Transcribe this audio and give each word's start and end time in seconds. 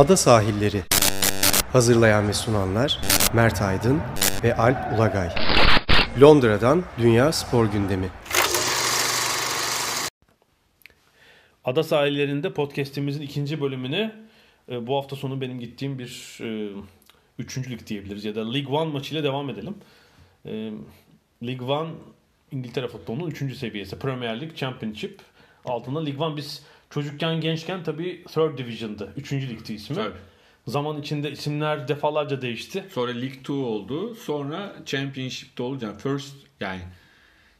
Ada 0.00 0.16
Sahilleri 0.16 0.82
Hazırlayan 1.72 2.28
ve 2.28 2.32
sunanlar 2.32 3.00
Mert 3.34 3.62
Aydın 3.62 4.00
ve 4.44 4.56
Alp 4.56 4.98
Ulagay 4.98 5.28
Londra'dan 6.20 6.84
Dünya 6.98 7.32
Spor 7.32 7.66
Gündemi 7.66 8.08
Ada 11.64 11.82
sahillerinde 11.82 12.52
podcast'imizin 12.52 13.22
ikinci 13.22 13.60
bölümüne 13.60 14.12
bu 14.68 14.96
hafta 14.96 15.16
sonu 15.16 15.40
benim 15.40 15.60
gittiğim 15.60 15.98
bir 15.98 16.38
e, 16.40 16.80
üçüncülük 17.38 17.86
diyebiliriz 17.86 18.24
ya 18.24 18.34
da 18.34 18.52
League 18.52 18.76
One 18.76 18.92
maçıyla 18.92 19.24
devam 19.24 19.50
edelim. 19.50 19.74
E, 20.46 20.70
League 21.46 21.66
One 21.68 21.90
İngiltere 22.52 22.88
futbolunun 22.88 23.30
üçüncü 23.30 23.56
seviyesi. 23.56 23.98
Premier 23.98 24.40
League, 24.40 24.56
Championship 24.56 25.20
altında 25.64 26.04
League 26.04 26.26
One 26.26 26.36
biz 26.36 26.62
çocukken 26.90 27.40
gençken 27.40 27.82
tabii 27.82 28.24
Third 28.24 28.58
Division'dı. 28.58 29.12
Üçüncü 29.16 29.48
ligdi 29.48 29.72
ismi. 29.72 29.96
Tabii. 29.96 30.14
Zaman 30.66 31.00
içinde 31.00 31.30
isimler 31.30 31.88
defalarca 31.88 32.42
değişti. 32.42 32.84
Sonra 32.92 33.12
League 33.12 33.38
2 33.40 33.52
oldu. 33.52 34.14
Sonra 34.14 34.76
Championship'te 34.86 35.62
oldu. 35.62 35.84
Yani 35.84 35.98
first 35.98 36.34
yani 36.60 36.80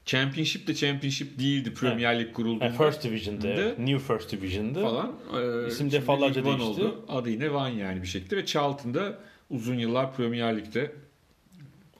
Championship 0.05 0.67
de 0.67 0.75
Championship 0.75 1.39
değildi 1.39 1.75
Premier 1.75 2.15
League 2.19 2.33
kurulduğunda. 2.33 2.65
Yani 2.65 2.77
First 2.77 3.05
Division'dı. 3.05 3.49
evet. 3.49 3.79
New 3.79 3.99
First 3.99 4.33
Division'dı. 4.33 4.83
falan. 4.83 5.13
Ee, 5.37 5.69
İsim 5.69 5.91
defalarca 5.93 6.45
değişti. 6.45 6.65
Oldu. 6.65 7.05
Adı 7.09 7.31
yine 7.31 7.51
One 7.51 7.75
yani 7.75 8.03
bir 8.03 8.07
şekilde 8.07 8.37
ve 8.37 8.47
Charlton'da 8.47 9.19
uzun 9.51 9.75
yıllar 9.75 10.17
Premier 10.17 10.57
Lig'de 10.57 10.93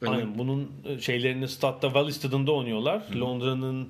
Aynen 0.07 0.39
bunun 0.39 0.71
e, 0.85 1.01
şeylerini 1.01 1.49
statta 1.49 1.95
Valley 1.95 2.13
Stadında 2.13 2.53
oynuyorlar. 2.53 3.03
Londra'nın 3.17 3.89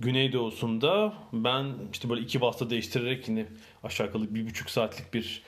güneydoğusunda. 0.00 1.14
Ben 1.32 1.74
işte 1.92 2.10
böyle 2.10 2.20
iki 2.20 2.40
basta 2.40 2.70
değiştirerek 2.70 3.28
yine 3.28 3.46
aşağı 3.82 4.06
yukarı 4.06 4.34
bir 4.34 4.46
buçuk 4.46 4.70
saatlik 4.70 5.14
bir 5.14 5.42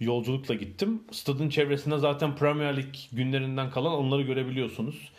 yolculukla 0.00 0.54
gittim. 0.54 1.02
Stadın 1.10 1.48
çevresinde 1.48 1.98
zaten 1.98 2.36
Premier 2.36 2.76
Lig 2.76 2.94
günlerinden 3.12 3.70
kalan 3.70 3.92
onları 3.92 4.22
görebiliyorsunuz. 4.22 5.12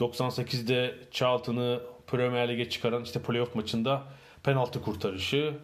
98'de 0.00 0.94
Charlton'ı 1.10 1.80
Premier 2.06 2.48
Lig'e 2.48 2.70
çıkaran 2.70 3.04
işte 3.04 3.22
playoff 3.22 3.54
maçında 3.54 4.02
penaltı 4.42 4.82
kurtarışı. 4.82 5.54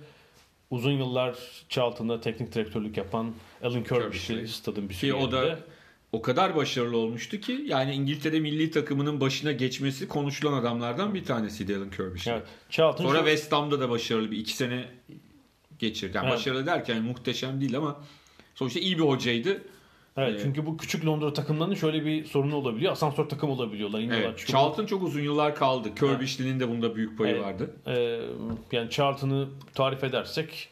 Uzun 0.71 0.93
yıllar 0.93 1.37
Charlton'da 1.69 2.21
teknik 2.21 2.55
direktörlük 2.55 2.97
yapan 2.97 3.35
Alan 3.63 3.85
Kirbish'i. 3.85 4.49
stadın 4.49 4.89
bir 4.89 4.95
ki 4.95 5.15
o 5.15 5.33
da. 5.33 5.59
O 6.15 6.23
kadar 6.23 6.57
başarılı 6.57 6.97
olmuştu 6.97 7.41
ki 7.41 7.65
yani 7.67 7.95
İngiltere 7.95 8.41
milli 8.41 8.71
takımının 8.71 9.21
başına 9.21 9.53
geçmesi 9.53 10.09
konuşulan 10.09 10.53
adamlardan 10.53 11.15
bir 11.15 11.25
tanesiydi 11.25 11.77
Alan 11.77 11.91
Kirby's. 11.91 12.27
Evet, 12.27 12.43
Charlton 12.71 13.05
Sonra 13.05 13.19
West 13.19 13.53
Ham'da 13.53 13.81
da 13.81 13.91
başarılı 13.91 14.31
bir 14.31 14.39
iki 14.39 14.57
sene 14.57 14.85
geçirdi. 15.79 16.17
Yani 16.17 16.27
Evet. 16.27 16.35
başarılı 16.39 16.67
derken 16.67 17.03
muhteşem 17.03 17.61
değil 17.61 17.77
ama 17.77 18.01
sonuçta 18.55 18.81
iyi 18.81 18.99
bir 18.99 19.03
hocaydı. 19.03 19.63
Evet 20.17 20.41
Ee, 20.41 20.43
çünkü 20.43 20.67
bu 20.67 20.77
küçük 20.77 21.07
Londra 21.07 21.33
takımlarının 21.33 21.75
şöyle 21.75 22.05
bir 22.05 22.25
sorunu 22.25 22.57
olabiliyor. 22.57 22.93
Asansör 22.93 23.25
takım 23.29 23.51
olabiliyorlar. 23.51 24.01
Evet. 24.01 24.39
çıkıyorlar. 24.39 24.67
Charlton 24.69 24.87
çok 24.87 25.03
uzun 25.03 25.21
yıllar 25.21 25.55
kaldı. 25.57 25.95
Kirbish'linin 25.95 26.61
de 26.61 26.69
bunda 26.69 26.97
büyük 26.97 27.19
payı 27.19 27.35
Evet. 27.35 27.45
vardı. 27.45 27.71
Ee, 27.87 28.21
yani 28.77 28.91
Charlton'ı 28.91 29.49
tarif 29.75 30.05
edersek 30.05 30.69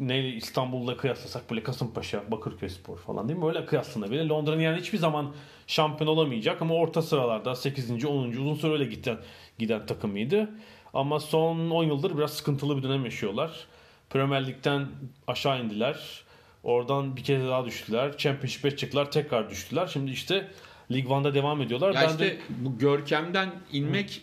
neyle 0.00 0.28
İstanbul'la 0.28 0.96
kıyaslasak 0.96 1.50
böyle 1.50 1.62
Kasımpaşa, 1.62 2.30
Bakırköy 2.30 2.68
Spor 2.68 2.98
falan 2.98 3.28
değil 3.28 3.38
mi? 3.38 3.46
Öyle 3.46 3.66
kıyaslanabilir. 3.66 4.24
Londra'nın 4.24 4.60
yani 4.60 4.80
hiçbir 4.80 4.98
zaman 4.98 5.34
şampiyon 5.66 6.10
olamayacak 6.10 6.62
ama 6.62 6.74
orta 6.74 7.02
sıralarda 7.02 7.54
8. 7.54 8.04
10. 8.04 8.28
uzun 8.28 8.54
süre 8.54 8.72
öyle 8.72 8.84
giden, 8.84 9.18
giden 9.58 9.86
takımıydı. 9.86 10.50
Ama 10.94 11.20
son 11.20 11.70
10 11.70 11.84
yıldır 11.84 12.16
biraz 12.18 12.32
sıkıntılı 12.32 12.76
bir 12.76 12.82
dönem 12.82 13.04
yaşıyorlar. 13.04 13.66
Premier 14.10 14.46
Lig'den 14.46 14.86
aşağı 15.26 15.64
indiler. 15.64 16.24
Oradan 16.62 17.16
bir 17.16 17.24
kez 17.24 17.42
daha 17.42 17.64
düştüler. 17.64 18.16
Championship'e 18.16 18.76
çıktılar. 18.76 19.10
Tekrar 19.10 19.50
düştüler. 19.50 19.86
Şimdi 19.86 20.10
işte 20.10 20.48
League 20.92 21.12
One'da 21.16 21.34
devam 21.34 21.62
ediyorlar. 21.62 21.94
Ya 21.94 22.00
ben 22.02 22.08
işte 22.08 22.24
de 22.24 22.38
bu 22.60 22.78
görkemden 22.78 23.50
inmek 23.72 24.22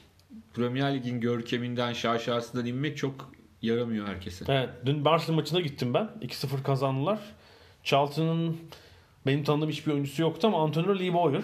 Premier 0.53 0.95
Lig'in 0.95 1.21
görkeminden 1.21 1.93
şaşasından 1.93 2.65
inmek 2.65 2.97
çok 2.97 3.31
yaramıyor 3.65 4.07
herkese. 4.07 4.45
Evet, 4.47 4.69
dün 4.85 5.05
Barcelona 5.05 5.35
maçına 5.41 5.61
gittim 5.61 5.93
ben. 5.93 6.09
2-0 6.21 6.63
kazandılar. 6.63 7.19
Charlton'ın 7.83 8.57
benim 9.25 9.43
tanıdığım 9.43 9.69
hiçbir 9.69 9.91
oyuncusu 9.91 10.21
yoktu 10.21 10.47
ama 10.47 10.63
Antonio 10.63 10.99
Lee 10.99 11.13
Bowyer 11.13 11.43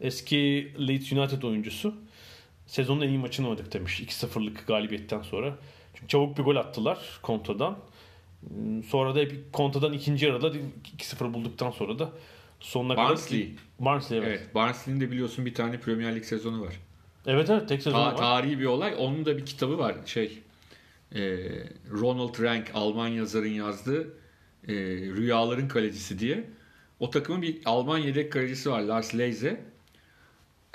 eski 0.00 0.72
Leeds 0.88 1.12
United 1.12 1.42
oyuncusu 1.42 1.94
sezonun 2.66 3.00
en 3.00 3.08
iyi 3.08 3.18
maçını 3.18 3.48
oynadık 3.48 3.72
demiş 3.72 4.00
2-0'lık 4.00 4.66
galibiyetten 4.66 5.22
sonra. 5.22 5.54
Çünkü 5.94 6.08
çabuk 6.08 6.38
bir 6.38 6.42
gol 6.42 6.56
attılar 6.56 6.98
kontradan. 7.22 7.78
Sonra 8.88 9.14
da 9.14 9.18
hep 9.18 9.52
kontradan 9.52 9.92
ikinci 9.92 10.26
yarıda 10.26 10.52
2-0 10.98 11.34
bulduktan 11.34 11.70
sonra 11.70 11.98
da 11.98 12.10
sonuna 12.60 12.96
Barnsley. 12.96 13.42
kadar 13.42 13.56
Barnsley 13.78 14.18
evet. 14.18 14.28
Evet. 14.28 14.54
Barnsley'nin 14.54 15.00
de 15.00 15.10
biliyorsun 15.10 15.46
bir 15.46 15.54
tane 15.54 15.80
Premier 15.80 16.14
Lig 16.16 16.24
sezonu 16.24 16.62
var. 16.62 16.74
Evet 17.26 17.50
evet 17.50 17.68
tek 17.68 17.82
sezon 17.82 17.98
Ta- 17.98 18.06
var. 18.06 18.16
tarihi 18.16 18.58
bir 18.58 18.64
olay. 18.64 18.94
Onun 18.98 19.24
da 19.26 19.36
bir 19.36 19.46
kitabı 19.46 19.78
var. 19.78 19.94
Şey 20.06 20.38
e, 21.12 21.20
Ronald 21.90 22.42
Rank 22.42 22.70
Alman 22.74 23.08
yazarın 23.08 23.48
yazdığı 23.48 24.08
e, 24.68 24.74
Rüyaların 25.16 25.68
Kalecisi 25.68 26.18
diye. 26.18 26.44
O 27.00 27.10
takımın 27.10 27.42
bir 27.42 27.60
Alman 27.64 27.98
yedek 27.98 28.32
kalecisi 28.32 28.70
var 28.70 28.80
Lars 28.80 29.14
Leize. 29.14 29.64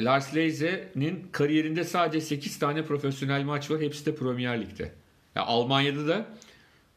Lars 0.02 0.36
Leize'nin 0.36 1.28
kariyerinde 1.32 1.84
sadece 1.84 2.22
8 2.22 2.60
tane 2.60 2.86
profesyonel 2.86 3.44
maç 3.44 3.72
var. 3.72 3.82
Hepsi 3.82 4.06
de 4.06 4.16
Premier 4.16 4.62
Lig'de. 4.62 4.92
Ya 5.36 5.44
Almanya'da 5.44 6.08
da 6.08 6.28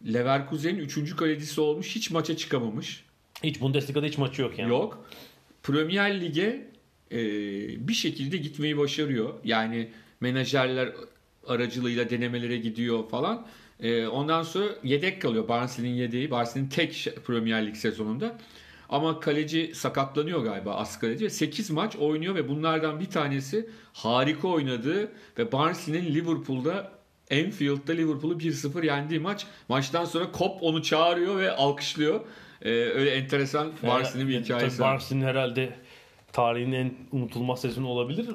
Leverkusen'in 0.06 0.78
3. 0.78 1.16
kalecisi 1.16 1.60
olmuş. 1.60 1.96
Hiç 1.96 2.10
maça 2.10 2.36
çıkamamış. 2.36 3.04
Hiç 3.42 3.60
Bundesliga'da 3.60 4.06
hiç 4.06 4.18
maçı 4.18 4.42
yok 4.42 4.58
yani. 4.58 4.70
Yok. 4.70 5.06
Premier 5.62 6.20
Lig'e 6.20 6.66
e, 7.12 7.18
bir 7.88 7.94
şekilde 7.94 8.36
gitmeyi 8.36 8.78
başarıyor. 8.78 9.34
Yani 9.44 9.88
menajerler 10.20 10.92
aracılığıyla 11.46 12.10
denemelere 12.10 12.56
gidiyor 12.56 13.08
falan. 13.08 13.46
E, 13.80 14.06
ondan 14.06 14.42
sonra 14.42 14.66
yedek 14.84 15.22
kalıyor. 15.22 15.48
Barnsley'nin 15.48 15.94
yedeği. 15.94 16.30
Barnsley'nin 16.30 16.68
tek 16.68 17.08
Premier 17.26 17.66
Lig 17.66 17.76
sezonunda. 17.76 18.38
Ama 18.88 19.20
kaleci 19.20 19.72
sakatlanıyor 19.74 20.44
galiba 20.44 20.74
as 20.74 20.98
kaleci. 20.98 21.30
8 21.30 21.70
maç 21.70 21.96
oynuyor 21.96 22.34
ve 22.34 22.48
bunlardan 22.48 23.00
bir 23.00 23.10
tanesi 23.10 23.68
harika 23.92 24.48
oynadığı 24.48 25.12
ve 25.38 25.52
Barnsley'nin 25.52 26.14
Liverpool'da 26.14 26.92
Anfield'da 27.32 27.92
Liverpool'u 27.92 28.38
1-0 28.38 28.86
yendiği 28.86 29.20
maç. 29.20 29.46
Maçtan 29.68 30.04
sonra 30.04 30.32
Kop 30.32 30.62
onu 30.62 30.82
çağırıyor 30.82 31.38
ve 31.38 31.50
alkışlıyor. 31.50 32.20
E, 32.62 32.70
öyle 32.70 33.10
enteresan 33.10 33.72
Barnsley'nin 33.82 34.28
bir 34.28 34.40
hikayesi. 34.40 34.82
Barnsley'nin 34.82 35.24
herhalde 35.24 35.72
tarihin 36.32 36.72
en 36.72 36.94
unutulmaz 37.12 37.60
sezonu 37.60 37.88
olabilir. 37.88 38.26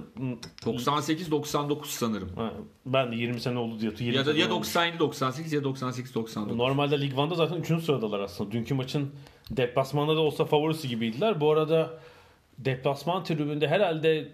98-99 0.65 1.85
sanırım. 1.85 2.29
Ha, 2.35 2.53
Ben 2.85 3.11
de 3.11 3.15
20 3.15 3.39
sene 3.41 3.59
oldu 3.59 3.79
diyor. 3.79 3.93
20 3.99 4.15
Ya 4.17 4.25
da 4.25 4.33
ya 4.33 4.51
olmuş. 4.53 4.67
97-98 4.67 5.55
ya 5.55 5.61
98-99. 5.61 6.57
Normalde 6.57 7.01
Lig 7.01 7.13
1'da 7.13 7.35
zaten 7.35 7.55
3. 7.55 7.67
sıradalar 7.83 8.19
aslında. 8.19 8.51
Dünkü 8.51 8.73
maçın 8.73 9.11
deplasmanda 9.51 10.15
da 10.15 10.19
olsa 10.19 10.45
favorisi 10.45 10.87
gibiydiler. 10.87 11.41
Bu 11.41 11.51
arada 11.51 11.99
deplasman 12.57 13.23
tribünde 13.23 13.67
herhalde 13.67 14.31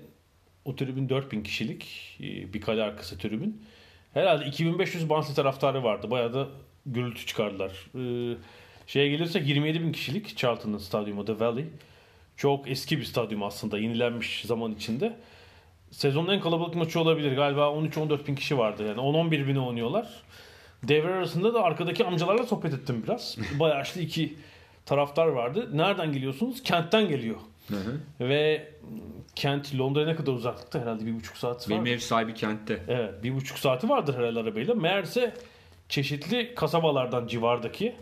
o 0.66 0.76
tribün 0.76 1.10
4000 1.10 1.44
kişilik 1.44 2.18
e, 2.20 2.54
bir 2.54 2.62
kale 2.62 2.84
arkası 2.84 3.18
tribün. 3.18 3.62
Herhalde 4.14 4.46
2500 4.46 5.10
Barnsley 5.10 5.36
taraftarı 5.36 5.84
vardı. 5.84 6.12
Bayağı 6.12 6.34
da 6.34 6.48
gürültü 6.86 7.26
çıkardılar. 7.26 7.72
Ee, 7.96 8.38
şeye 8.88 9.10
gelirsek 9.10 9.48
27 9.48 9.82
bin 9.82 9.92
kişilik 9.92 10.38
Charlton'ın 10.38 10.78
stadyumu 10.78 11.26
The 11.26 11.40
Valley. 11.40 11.66
Çok 12.38 12.72
eski 12.72 12.98
bir 12.98 13.04
stadyum 13.04 13.44
aslında. 13.44 13.78
Yenilenmiş 13.78 14.42
zaman 14.46 14.72
içinde. 14.72 15.16
Sezonun 15.92 16.34
en 16.34 16.42
kalabalık 16.42 16.76
maçı 16.76 17.00
olabilir. 17.00 17.36
Galiba 17.36 17.62
13-14 17.62 18.28
bin 18.28 18.36
kişi 18.36 18.58
vardı. 18.58 18.88
Yani 18.88 19.00
10-11 19.00 19.48
bine 19.48 19.60
oynuyorlar. 19.60 20.08
Devre 20.84 21.14
arasında 21.14 21.54
da 21.54 21.64
arkadaki 21.64 22.06
amcalarla 22.06 22.44
sohbet 22.44 22.74
ettim 22.74 23.04
biraz. 23.08 23.38
Bayağı 23.60 23.78
yaşlı 23.78 24.02
iki 24.02 24.38
taraftar 24.86 25.28
vardı. 25.28 25.70
Nereden 25.74 26.14
geliyorsunuz? 26.14 26.64
Kent'ten 26.64 27.08
geliyor. 27.08 27.38
Hı 27.68 27.76
hı. 27.76 28.00
Ve 28.20 28.72
Kent 29.36 29.80
Londra'ya 29.80 30.08
ne 30.08 30.16
kadar 30.16 30.34
uzaklıkta? 30.34 30.82
Herhalde 30.82 31.06
bir 31.06 31.16
buçuk 31.16 31.38
saat 31.38 31.70
var. 31.70 31.70
Benim 31.70 31.86
ev 31.94 31.98
sahibi 31.98 32.34
kentte. 32.34 32.84
Evet 32.88 33.24
bir 33.24 33.36
buçuk 33.36 33.60
saati 33.60 33.90
vardır 33.90 34.18
herhalde 34.18 34.40
arabayla. 34.40 34.76
Meğerse 34.76 35.34
çeşitli 35.90 36.56
kasabalardan 36.56 37.28
civardaki 37.28 37.96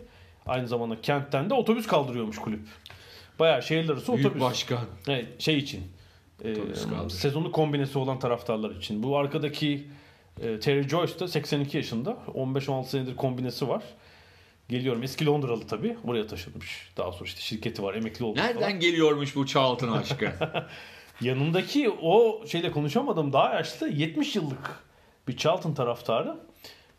aynı 0.46 0.68
zamanda 0.68 1.00
kentten 1.00 1.50
de 1.50 1.54
otobüs 1.54 1.86
kaldırıyormuş 1.86 2.38
kulüp. 2.38 2.60
Bayağı 3.38 3.62
şehirler 3.62 3.92
arası 3.92 4.12
Büyük 4.12 4.26
otobüs. 4.26 4.42
başkan. 4.42 4.78
Evet, 5.08 5.40
şey 5.40 5.58
için. 5.58 5.82
e, 6.44 6.52
Otobüs 6.52 6.86
sezonu 7.14 7.52
kombinesi 7.52 7.98
olan 7.98 8.18
taraftarlar 8.18 8.70
için. 8.70 9.02
Bu 9.02 9.18
arkadaki 9.18 9.86
e, 10.42 10.60
Terry 10.60 10.88
Joyce 10.88 11.18
da 11.18 11.28
82 11.28 11.76
yaşında. 11.76 12.10
15-16 12.34 12.84
senedir 12.84 13.16
kombinesi 13.16 13.68
var. 13.68 13.82
Geliyorum. 14.68 15.02
Eski 15.02 15.26
Londralı 15.26 15.66
tabii. 15.66 15.96
Buraya 16.04 16.26
taşınmış. 16.26 16.88
Daha 16.96 17.12
sonra 17.12 17.24
işte 17.24 17.40
şirketi 17.40 17.82
var. 17.82 17.94
Emekli 17.94 18.24
olmuş 18.24 18.40
falan. 18.40 18.54
Nereden 18.54 18.80
geliyormuş 18.80 19.36
bu 19.36 19.46
Charlton 19.46 19.92
aşkı? 19.92 20.32
Yanındaki 21.20 21.90
o 21.90 22.46
şeyle 22.46 22.70
konuşamadım 22.70 23.32
daha 23.32 23.54
yaşlı 23.54 23.88
70 23.88 24.36
yıllık 24.36 24.82
bir 25.28 25.36
Charlton 25.36 25.74
taraftarı. 25.74 26.36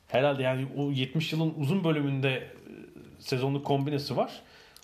Herhalde 0.07 0.43
yani 0.43 0.67
o 0.77 0.91
70 0.91 1.33
yılın 1.33 1.53
uzun 1.57 1.83
bölümünde 1.83 2.29
e, 2.29 2.49
sezonluk 3.19 3.65
kombinesi 3.65 4.17
var. 4.17 4.41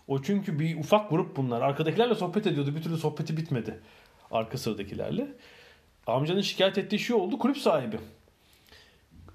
O 0.09 0.21
çünkü 0.21 0.59
bir 0.59 0.79
ufak 0.79 1.09
grup 1.09 1.37
bunlar. 1.37 1.61
Arkadakilerle 1.61 2.15
sohbet 2.15 2.47
ediyordu. 2.47 2.75
Bir 2.75 2.81
türlü 2.81 2.97
sohbeti 2.97 3.37
bitmedi. 3.37 3.79
Arka 4.31 4.57
sıradakilerle. 4.57 5.27
Amcanın 6.07 6.41
şikayet 6.41 6.77
ettiği 6.77 6.99
şey 6.99 7.15
oldu. 7.15 7.37
Kulüp 7.37 7.57
sahibi. 7.57 7.99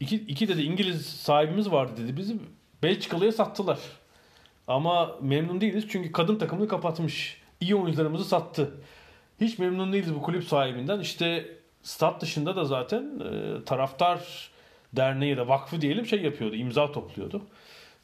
İki, 0.01 0.17
iki 0.17 0.49
dedi 0.49 0.63
İngiliz 0.63 1.07
sahibimiz 1.07 1.73
vardı 1.73 1.93
dedi. 2.05 2.17
Bizi 2.17 2.37
Belçikalı'ya 2.83 3.33
sattılar. 3.33 3.79
Ama 4.67 5.17
memnun 5.21 5.61
değiliz 5.61 5.85
çünkü 5.89 6.13
kadın 6.13 6.37
takımını 6.37 6.69
kapatmış. 6.69 7.41
İyi 7.61 7.75
oyuncularımızı 7.75 8.25
sattı. 8.25 8.75
Hiç 9.41 9.59
memnun 9.59 9.93
değiliz 9.93 10.15
bu 10.15 10.23
kulüp 10.23 10.45
sahibinden. 10.45 11.01
İşte 11.01 11.47
stat 11.83 12.21
dışında 12.21 12.57
da 12.57 12.65
zaten 12.65 13.21
e, 13.21 13.65
taraftar 13.65 14.51
derneği 14.93 15.37
da 15.37 15.49
vakfı 15.49 15.81
diyelim 15.81 16.07
şey 16.07 16.23
yapıyordu. 16.23 16.55
imza 16.57 16.93
topluyordu. 16.93 17.43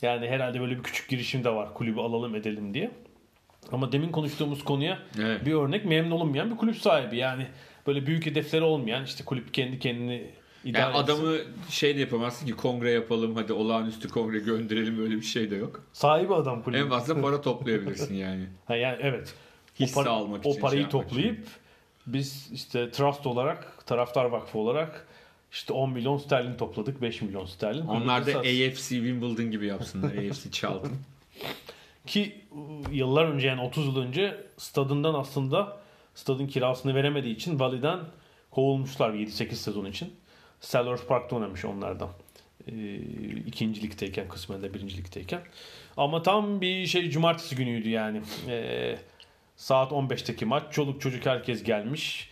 Yani 0.02 0.28
herhalde 0.28 0.60
böyle 0.60 0.78
bir 0.78 0.82
küçük 0.82 1.08
girişim 1.08 1.44
de 1.44 1.50
var 1.50 1.74
kulübü 1.74 2.00
alalım 2.00 2.34
edelim 2.34 2.74
diye. 2.74 2.90
Ama 3.72 3.92
demin 3.92 4.12
konuştuğumuz 4.12 4.64
konuya 4.64 4.98
Evet. 5.20 5.46
bir 5.46 5.52
örnek 5.54 5.84
memnun 5.84 6.10
olunmayan 6.10 6.50
bir 6.50 6.56
kulüp 6.56 6.76
sahibi. 6.76 7.16
Yani 7.16 7.46
böyle 7.86 8.06
büyük 8.06 8.26
hedefleri 8.26 8.62
olmayan 8.62 9.04
işte 9.04 9.24
kulüp 9.24 9.54
kendi 9.54 9.78
kendini 9.78 10.30
idare 10.64 10.82
Yani 10.82 10.90
etsin. 10.98 11.04
adamı 11.04 11.36
şey 11.68 11.96
de 11.96 12.00
yapamazsın 12.00 12.46
ki 12.46 12.52
kongre 12.52 12.90
yapalım 12.90 13.36
hadi 13.36 13.52
olağanüstü 13.52 14.08
kongre 14.08 14.38
gönderelim 14.38 15.02
öyle 15.02 15.16
bir 15.16 15.22
şey 15.22 15.50
de 15.50 15.56
yok. 15.56 15.84
sahibi 15.92 16.34
adam 16.34 16.62
kulübü. 16.62 16.80
En 16.80 16.88
fazla 16.88 17.20
para 17.22 17.40
toplayabilirsin 17.40 18.14
yani. 18.14 18.46
Ha 18.66 18.76
yani 18.76 18.98
evet. 19.00 19.34
Hisse 19.80 20.00
o, 20.00 20.02
para- 20.04 20.10
almak 20.10 20.46
o 20.46 20.50
için, 20.50 20.60
parayı 20.60 20.76
şey 20.76 20.82
yapmak 20.82 21.08
toplayıp 21.08 21.46
biz 22.06 22.50
işte 22.52 22.90
trust 22.90 23.26
olarak 23.26 23.86
taraftar 23.86 24.24
vakfı 24.24 24.58
olarak 24.58 25.06
işte 25.52 25.72
10 25.72 25.90
milyon 25.90 26.18
sterlin 26.18 26.56
topladık 26.56 27.02
5 27.02 27.22
milyon 27.22 27.46
sterlin. 27.46 27.86
Onlar 27.86 28.26
da 28.26 28.38
AFC 28.38 28.88
Wimbledon 28.88 29.50
gibi 29.50 29.66
yapsınlar. 29.66 30.08
AFC 30.08 30.50
Charlton. 30.50 30.92
Ki 32.06 32.44
ıı, 32.52 32.94
yıllar 32.94 33.24
önce 33.24 33.48
yani 33.48 33.60
30 33.60 33.86
yıl 33.86 33.96
önce 33.96 34.44
stadından 34.56 35.14
aslında 35.14 35.76
stadın 36.14 36.46
kirasını 36.46 36.94
veremediği 36.94 37.34
için 37.34 37.60
Valley'den 37.60 38.00
kovulmuşlar 38.50 39.10
7-8 39.10 39.52
sezon 39.52 39.84
için. 39.86 40.12
Sellers 40.60 41.06
Park'ta 41.06 41.36
oynamış 41.36 41.64
onlardan. 41.64 42.08
Ee, 42.68 42.96
ikinci 43.46 43.82
ligdeyken 43.82 44.28
kısmen 44.28 44.62
de 44.62 44.74
birinci 44.74 44.96
ligdeyken. 44.96 45.40
Ama 45.96 46.22
tam 46.22 46.60
bir 46.60 46.86
şey 46.86 47.10
cumartesi 47.10 47.56
günüydü 47.56 47.88
yani. 47.88 48.22
Ee, 48.48 48.98
saat 49.56 49.92
15'teki 49.92 50.44
maç. 50.44 50.72
Çoluk 50.72 51.00
çocuk 51.00 51.26
herkes 51.26 51.62
gelmiş. 51.62 52.30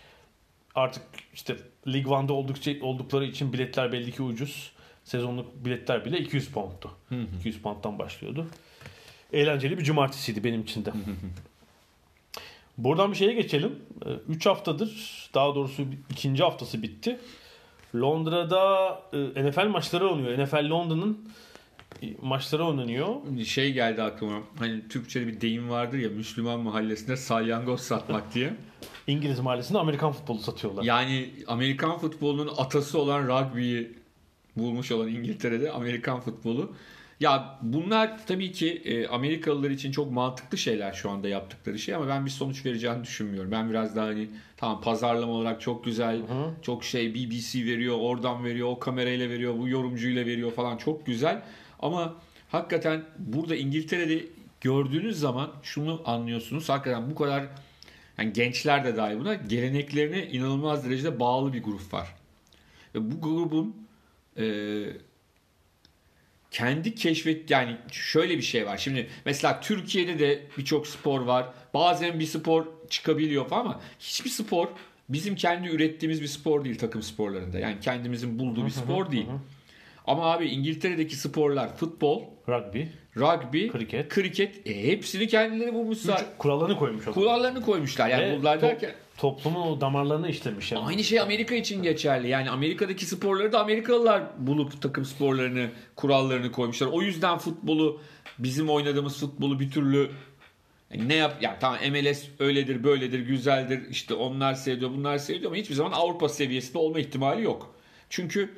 Artık 0.75 1.03
işte 1.39 1.57
Lig 1.87 2.07
1'da 2.07 2.33
oldukça 2.33 2.71
oldukları 2.83 3.25
için 3.25 3.53
biletler 3.53 3.93
belli 3.93 4.13
ki 4.13 4.23
ucuz. 4.23 4.73
Sezonluk 5.05 5.65
biletler 5.65 6.05
bile 6.05 6.19
200 6.19 6.49
pound'tu. 6.49 6.91
200 7.39 7.63
pound'dan 7.63 7.99
başlıyordu. 7.99 8.47
Eğlenceli 9.33 9.79
bir 9.79 9.85
cumartesiydi 9.85 10.45
benim 10.45 10.63
için 10.63 10.85
de. 10.85 10.93
Buradan 12.79 13.11
bir 13.13 13.17
şeye 13.17 13.33
geçelim. 13.33 13.79
3 14.29 14.47
haftadır 14.47 14.91
daha 15.35 15.55
doğrusu 15.55 15.85
ikinci 16.11 16.43
haftası 16.43 16.83
bitti. 16.83 17.19
Londra'da 17.95 19.01
e, 19.13 19.49
NFL 19.49 19.67
maçları 19.67 20.11
oynuyor. 20.11 20.45
NFL 20.45 20.71
London'ın 20.71 21.31
maçları 22.23 22.65
oynanıyor. 22.65 23.17
şey 23.45 23.73
geldi 23.73 24.03
aklıma. 24.03 24.43
Hani 24.59 24.89
Türkçe'de 24.89 25.27
bir 25.27 25.41
deyim 25.41 25.71
vardır 25.71 25.99
ya 25.99 26.09
Müslüman 26.09 26.61
mahallesinde 26.61 27.17
salyangoz 27.17 27.81
satmak 27.81 28.35
diye. 28.35 28.55
İngiliz 29.07 29.41
mahallesinde 29.41 29.79
Amerikan 29.79 30.13
futbolu 30.13 30.39
satıyorlar. 30.39 30.83
Yani 30.83 31.31
Amerikan 31.47 31.99
futbolunun 31.99 32.53
atası 32.57 32.99
olan 32.99 33.29
rugby'yi 33.29 33.93
bulmuş 34.57 34.93
olan 34.93 35.09
İngiltere'de 35.09 35.73
Amerikan 35.73 36.21
futbolu. 36.21 36.73
Ya 37.21 37.59
bunlar 37.63 38.27
tabii 38.27 38.53
ki 38.53 38.83
e, 38.85 39.07
Amerikalılar 39.07 39.71
için 39.71 39.93
çok 39.93 40.13
mantıklı 40.13 40.59
şeyler 40.59 40.93
şu 40.93 41.11
anda 41.11 41.29
yaptıkları 41.29 41.79
şey 41.79 41.95
ama 41.95 42.09
ben 42.09 42.25
bir 42.25 42.31
sonuç 42.31 42.67
vereceğini 42.67 43.05
düşünmüyorum. 43.05 43.51
Ben 43.51 43.71
biraz 43.71 43.97
daha 43.97 44.07
hani 44.07 44.29
tamam 44.57 44.81
pazarlama 44.81 45.33
olarak 45.33 45.61
çok 45.61 45.85
güzel, 45.85 46.21
çok 46.63 46.85
şey 46.85 47.15
BBC 47.15 47.65
veriyor, 47.65 47.97
oradan 48.01 48.45
veriyor, 48.45 48.69
o 48.69 48.79
kamerayla 48.79 49.29
veriyor, 49.29 49.59
bu 49.59 49.69
yorumcuyla 49.69 50.27
veriyor 50.27 50.53
falan 50.53 50.77
çok 50.77 51.07
güzel. 51.07 51.43
Ama 51.79 52.17
hakikaten 52.49 53.05
burada 53.19 53.57
İngiltere'de 53.57 54.27
gördüğünüz 54.61 55.19
zaman 55.19 55.53
şunu 55.63 56.03
anlıyorsunuz. 56.05 56.69
Hakikaten 56.69 57.11
bu 57.11 57.15
kadar 57.15 57.47
yani 58.19 58.33
gençler 58.33 58.85
de 58.85 58.97
dahil 58.97 59.19
buna 59.19 59.35
geleneklerine 59.35 60.27
inanılmaz 60.27 60.85
derecede 60.85 61.21
bağlı 61.21 61.53
bir 61.53 61.63
grup 61.63 61.93
var. 61.93 62.15
Ve 62.95 63.11
bu 63.11 63.21
grubun 63.21 63.89
e, 64.39 64.45
kendi 66.51 66.95
keşfet 66.95 67.51
yani 67.51 67.77
şöyle 67.93 68.37
bir 68.37 68.43
şey 68.43 68.67
var. 68.67 68.79
Şimdi 68.79 69.09
mesela 69.25 69.61
Türkiye'de 69.61 70.19
de 70.19 70.47
birçok 70.59 70.87
spor 70.87 71.21
var. 71.21 71.47
Bazen 71.75 72.21
bir 72.21 72.27
spor 72.27 72.67
çıkabiliyor 72.91 73.49
falan 73.49 73.61
ama 73.61 73.81
hiçbir 74.01 74.31
spor 74.31 74.69
bizim 75.09 75.35
kendi 75.35 75.69
ürettiğimiz 75.69 76.23
bir 76.23 76.27
spor 76.27 76.65
değil 76.65 76.79
takım 76.79 77.03
sporlarında. 77.03 77.59
Yani 77.59 77.81
kendimizin 77.81 78.39
bulduğu 78.39 78.67
bir 78.67 78.71
spor 78.71 79.11
değil. 79.11 79.27
Ama 80.09 80.33
abi 80.33 80.47
İngiltere'deki 80.47 81.17
sporlar 81.17 81.77
futbol, 81.77 82.23
Rugby. 82.49 82.83
rugby, 83.17 83.69
Kriket. 83.69 84.09
kriket 84.09 84.67
e, 84.67 84.87
hepsini 84.89 85.29
kendileri 85.29 85.75
bulmuşlar. 85.75 86.25
Kurallarını 86.39 86.77
koymuş 86.79 87.03
adam. 87.03 87.15
Kurallarını 87.15 87.63
koymuşlar. 87.63 88.09
Yani 88.09 88.23
Ve 88.23 88.39
bunlar 88.41 88.57
to- 88.57 88.63
derken 88.63 88.91
toplumun 89.17 89.61
o 89.67 89.81
damarlarını 89.81 90.29
işlemiş. 90.29 90.73
Yani. 90.73 90.85
Aynı 90.85 91.05
şey 91.05 91.21
Amerika 91.21 91.55
için 91.55 91.83
geçerli. 91.83 92.29
Yani 92.29 92.51
Amerika'daki 92.51 93.07
sporları 93.07 93.53
da 93.53 93.61
Amerikalılar 93.61 94.23
bulup 94.39 94.83
takım 94.83 95.05
sporlarını, 95.05 95.69
kurallarını 95.97 96.53
koymuşlar. 96.53 96.87
O 96.87 97.03
yüzden 97.03 97.39
futbolu 97.39 98.01
bizim 98.39 98.71
oynadığımız 98.71 99.21
futbolu 99.21 99.61
bir 99.61 99.71
türlü 99.71 100.11
yani 100.95 101.09
ne 101.09 101.15
yap 101.15 101.43
ya 101.43 101.59
tamam 101.61 101.79
MLS 101.91 102.25
öyledir, 102.39 102.85
böyledir, 102.85 103.19
güzeldir. 103.21 103.81
İşte 103.91 104.15
onlar 104.15 104.55
seviyor, 104.55 104.91
bunlar 104.91 105.19
seviyor 105.19 105.47
ama 105.47 105.57
hiçbir 105.57 105.75
zaman 105.75 105.93
Avrupa 105.93 106.29
seviyesinde 106.29 106.79
olma 106.79 106.99
ihtimali 107.01 107.43
yok. 107.43 107.75
Çünkü 108.11 108.51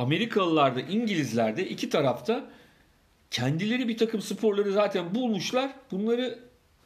Amerikalılarda, 0.00 0.80
İngilizlerde 0.80 1.68
iki 1.68 1.88
tarafta 1.88 2.50
kendileri 3.30 3.88
bir 3.88 3.98
takım 3.98 4.22
sporları 4.22 4.72
zaten 4.72 5.14
bulmuşlar. 5.14 5.70
Bunları 5.90 6.38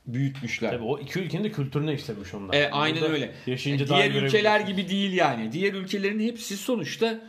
büyütmüşler. 0.06 0.70
Tabii 0.70 0.84
o 0.84 0.98
iki 0.98 1.18
ülkenin 1.18 1.44
de 1.44 1.52
kültürüne 1.52 1.94
işlemiş 1.94 2.34
onlar. 2.34 2.54
E, 2.54 2.70
aynen 2.70 3.00
Burada 3.00 3.12
öyle. 3.12 3.34
Yaşayınca 3.46 3.84
E, 3.84 3.88
Diğer 3.88 4.10
ülkeler 4.10 4.60
gibi 4.60 4.88
değil 4.88 5.12
yani. 5.12 5.52
Diğer 5.52 5.74
ülkelerin 5.74 6.20
hepsi 6.20 6.56
sonuçta 6.56 7.20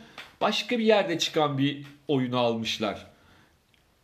başka 0.42 0.80
bir 0.80 0.84
yerde 0.84 1.20
çıkan 1.20 1.58
bir 1.58 1.84
oyunu 2.08 2.39
almışlar. 2.39 3.08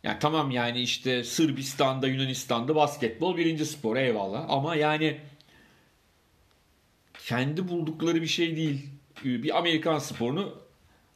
Yani 0.02 0.16
tamam 0.20 0.50
yani 0.50 0.80
işte 0.80 1.24
Sırbistan'da, 1.24 2.06
Yunanistan'da 2.06 2.74
basketbol 2.74 3.36
birinci 3.36 3.66
spor 3.66 3.96
eyvallah. 3.96 4.44
Ama 4.48 4.76
yani 4.76 5.18
kendi 7.26 7.68
buldukları 7.68 8.22
bir 8.22 8.26
şey 8.26 8.56
değil. 8.56 8.86
Bir 9.24 9.58
Amerikan 9.58 9.98
sporunu 9.98 10.61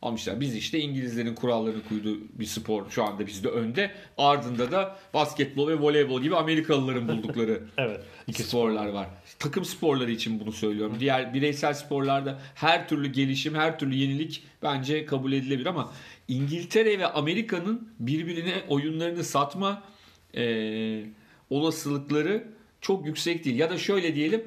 almışlar. 0.03 0.41
Biz 0.41 0.57
işte 0.57 0.79
İngilizlerin 0.79 1.35
kurallarını 1.35 1.89
koyduğu 1.89 2.19
bir 2.39 2.45
spor 2.45 2.91
şu 2.91 3.05
anda 3.05 3.27
bizde 3.27 3.49
önde. 3.49 3.91
Ardında 4.19 4.73
da 4.73 4.99
basketbol 5.15 5.69
ve 5.69 5.81
voleybol 5.81 6.23
gibi 6.23 6.37
Amerikalıların 6.37 7.09
buldukları 7.09 7.63
Evet. 7.79 8.01
İki 8.27 8.43
sporlar 8.43 8.89
var. 8.89 9.09
Takım 9.39 9.65
sporları 9.65 10.11
için 10.11 10.41
bunu 10.41 10.53
söylüyorum. 10.53 10.97
Diğer 11.01 11.35
bireysel 11.35 11.75
sporlarda 11.75 12.41
her 12.55 12.89
türlü 12.89 13.13
gelişim, 13.13 13.55
her 13.55 13.79
türlü 13.79 13.95
yenilik 13.95 14.43
bence 14.63 15.07
kabul 15.07 15.33
edilebilir 15.33 15.67
ama 15.67 15.93
İngiltere 16.29 16.99
ve 16.99 17.07
Amerika'nın 17.07 17.89
birbirine 18.01 18.55
oyunlarını 18.69 19.25
satma 19.25 19.83
e, 20.37 21.05
olasılıkları 21.51 22.45
çok 22.81 23.07
yüksek 23.07 23.45
değil. 23.45 23.59
Ya 23.59 23.71
da 23.71 23.79
şöyle 23.79 24.15
diyelim 24.15 24.45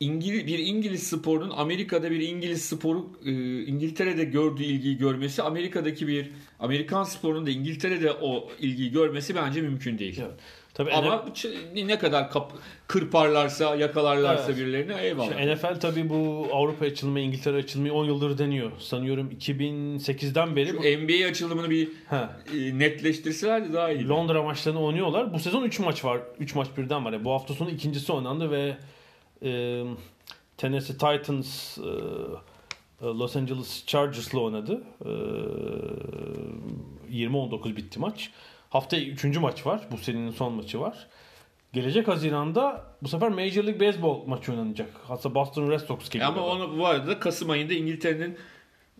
İngiliz, 0.00 0.46
bir 0.46 0.58
İngiliz 0.58 1.02
sporunun 1.02 1.50
Amerika'da 1.56 2.10
bir 2.10 2.20
İngiliz 2.20 2.64
sporu 2.64 3.06
e, 3.24 3.30
İngiltere'de 3.64 4.24
gördüğü 4.24 4.62
ilgiyi 4.62 4.96
görmesi 4.98 5.42
Amerika'daki 5.42 6.08
bir 6.08 6.30
Amerikan 6.60 7.04
sporunun 7.04 7.46
da 7.46 7.50
İngiltere'de 7.50 8.12
o 8.12 8.48
ilgiyi 8.60 8.92
görmesi 8.92 9.34
bence 9.34 9.60
mümkün 9.60 9.98
değil. 9.98 10.18
Evet. 10.22 10.40
Tabii 10.74 10.92
Ama 10.92 11.24
NFL 11.26 11.46
ne 11.86 11.98
kadar 11.98 12.30
kap- 12.30 12.52
kırparlarsa, 12.86 13.76
yakalarlarsa 13.76 14.44
Evet. 14.46 14.56
birilerini 14.60 14.92
eyvallah. 15.00 15.38
Şimdi 15.38 15.54
NFL 15.54 15.80
tabii 15.80 16.08
bu 16.08 16.48
Avrupa 16.52 16.84
açılımı, 16.84 17.20
İngiltere 17.20 17.56
açılımı 17.56 17.92
10 17.92 18.04
yıldır 18.04 18.38
deniyor. 18.38 18.72
Sanıyorum 18.78 19.30
2008'den 19.30 20.56
beri 20.56 20.76
bu- 20.76 20.80
NBA 20.82 21.28
açılımını 21.28 21.70
bir 21.70 21.88
Ha. 22.06 22.36
e, 22.54 22.78
netleştirselerdi 22.78 23.72
daha 23.72 23.92
iyi. 23.92 24.08
Londra 24.08 24.42
maçlarını 24.42 24.80
oynuyorlar. 24.82 25.32
Bu 25.34 25.38
sezon 25.38 25.64
3 25.64 25.78
maç 25.78 26.04
var. 26.04 26.20
3 26.40 26.54
maç 26.54 26.68
birden 26.76 27.04
var. 27.04 27.12
Yani 27.12 27.24
bu 27.24 27.32
hafta 27.32 27.54
sonu 27.54 27.70
ikincisi 27.70 28.12
oynandı 28.12 28.50
ve 28.50 28.76
e, 29.42 29.84
Tennessee 30.56 30.92
Titans 30.96 31.78
e, 31.78 31.82
Los 33.02 33.36
Angeles 33.36 33.86
Chargers'la 33.86 34.40
oynadı. 34.40 34.82
E, 35.04 35.08
20-19 37.12 37.76
bitti 37.76 37.98
maç. 38.00 38.30
Haftaya 38.70 39.04
3. 39.04 39.24
maç 39.24 39.66
var. 39.66 39.80
Bu 39.90 39.98
serinin 39.98 40.30
son 40.30 40.52
maçı 40.52 40.80
var. 40.80 41.06
Gelecek 41.72 42.08
Haziran'da 42.08 42.84
bu 43.02 43.08
sefer 43.08 43.28
Major 43.28 43.64
League 43.64 43.88
Baseball 43.88 44.26
maçı 44.26 44.52
oynanacak. 44.52 44.90
Hatta 45.04 45.34
Boston 45.34 45.70
Red 45.70 45.80
Sox 45.80 46.10
geliyor. 46.10 46.30
Ama 46.30 46.46
onu 46.46 46.78
bu 46.78 46.86
arada 46.86 47.20
Kasım 47.20 47.50
ayında 47.50 47.74
İngiltere'nin 47.74 48.38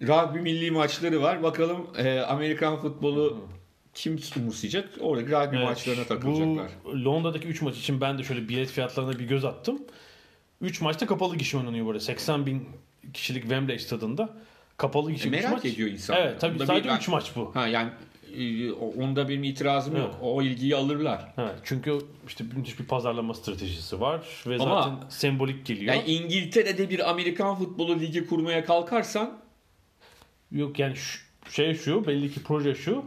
rugby 0.02 0.38
milli 0.38 0.70
maçları 0.70 1.22
var. 1.22 1.42
Bakalım 1.42 1.86
e, 1.96 2.20
Amerikan 2.20 2.80
futbolu 2.80 3.38
kim 3.94 4.18
umursayacak? 4.36 4.88
Orada 5.00 5.22
rugby 5.22 5.56
Evet, 5.56 5.68
maçlarına 5.68 6.04
takılacaklar. 6.04 6.70
Bu 6.84 7.04
Londra'daki 7.04 7.48
3 7.48 7.62
maç 7.62 7.76
için 7.76 8.00
ben 8.00 8.18
de 8.18 8.24
şöyle 8.24 8.48
bilet 8.48 8.70
fiyatlarına 8.70 9.18
bir 9.18 9.24
göz 9.24 9.44
attım. 9.44 9.78
3 10.60 10.80
maçta 10.80 11.06
kapalı 11.06 11.36
gişe 11.36 11.56
oynanıyor 11.58 11.86
böyle. 11.86 12.00
80 12.00 12.46
bin 12.46 12.68
kişilik 13.14 13.42
Wembley 13.42 13.78
stadında. 13.78 14.28
Kapalı 14.76 15.12
gişe 15.12 15.28
E, 15.28 15.30
merak 15.30 15.52
maç. 15.52 15.64
ediyor 15.64 15.88
insanlar. 15.90 16.20
Evet 16.22 16.40
tabii 16.40 16.54
Bunda 16.54 16.66
sadece 16.66 16.84
bir- 16.84 16.88
ben- 16.90 16.96
3 16.98 17.08
maç 17.08 17.30
bu. 17.36 17.54
Ha 17.54 17.66
yani 17.66 17.90
e, 18.38 18.72
onda 18.72 19.28
benim 19.28 19.44
itirazım 19.44 19.96
Evet. 19.96 20.04
yok. 20.06 20.14
O 20.22 20.42
ilgiyi 20.42 20.76
alırlar. 20.76 21.32
Evet, 21.38 21.54
çünkü 21.64 21.98
işte 22.28 22.44
müthiş 22.56 22.78
bir 22.80 22.84
pazarlama 22.84 23.34
stratejisi 23.34 24.00
var 24.00 24.20
ve 24.46 24.56
Ama- 24.58 24.82
zaten 24.82 25.08
sembolik 25.08 25.66
geliyor. 25.66 25.94
Yani 25.94 26.06
İngiltere'de 26.10 26.90
bir 26.90 27.10
Amerikan 27.10 27.56
futbolu 27.56 28.00
ligi 28.00 28.26
kurmaya 28.26 28.64
kalkarsan 28.64 29.38
Yok 30.52 30.78
yani 30.78 30.96
şu, 30.96 31.18
şey 31.50 31.74
şu 31.74 32.06
belli 32.06 32.32
ki 32.32 32.42
proje 32.42 32.74
şu. 32.74 33.04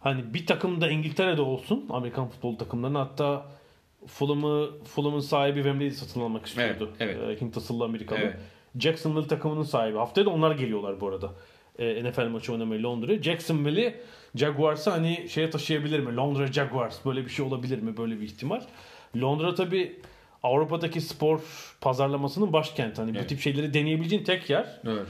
Hani 0.00 0.34
bir 0.34 0.46
takım 0.46 0.80
da 0.80 0.90
İngiltere'de 0.90 1.42
olsun 1.42 1.86
Amerikan 1.90 2.28
futbol 2.28 2.58
takımlarının 2.58 2.98
hatta 2.98 3.46
Fulham'ı 4.06 4.70
Fulham'ın 4.84 5.20
sahibi 5.20 5.54
Wembley'i 5.56 5.90
satın 5.90 6.20
almak 6.20 6.46
istiyordu. 6.46 6.90
Evet, 7.00 7.16
Ee, 7.22 7.40
Hint 7.40 7.56
asıllı 7.56 7.84
Amerikalı. 7.84 8.18
Evet. 8.18 8.36
Jacksonville 8.78 9.26
takımının 9.26 9.62
sahibi. 9.62 9.98
Haftaya 9.98 10.24
da 10.26 10.30
onlar 10.30 10.50
geliyorlar 10.56 11.00
bu 11.00 11.08
arada. 11.08 11.32
Ee, 11.78 12.04
NFL 12.04 12.26
maçı 12.28 12.52
oynamaya 12.52 12.82
Londra'ya. 12.82 13.22
Jacksonville'i 13.22 13.94
Jaguars'a 14.34 14.92
hani 14.92 15.26
şeye 15.28 15.50
taşıyabilir 15.50 16.00
mi? 16.00 16.16
Londra 16.16 16.46
Jaguars 16.46 17.04
böyle 17.04 17.24
bir 17.24 17.30
şey 17.30 17.44
olabilir 17.44 17.78
mi? 17.78 17.96
Böyle 17.96 18.20
bir 18.20 18.24
ihtimal. 18.24 18.60
Londra 19.16 19.54
tabi 19.54 19.96
Avrupa'daki 20.42 21.00
spor 21.00 21.40
pazarlamasının 21.80 22.52
başkenti. 22.52 23.00
Hani 23.00 23.14
bu 23.14 23.18
Evet. 23.18 23.28
tip 23.28 23.40
şeyleri 23.40 23.74
deneyebileceğin 23.74 24.24
tek 24.24 24.50
yer. 24.50 24.80
evet. 24.86 25.06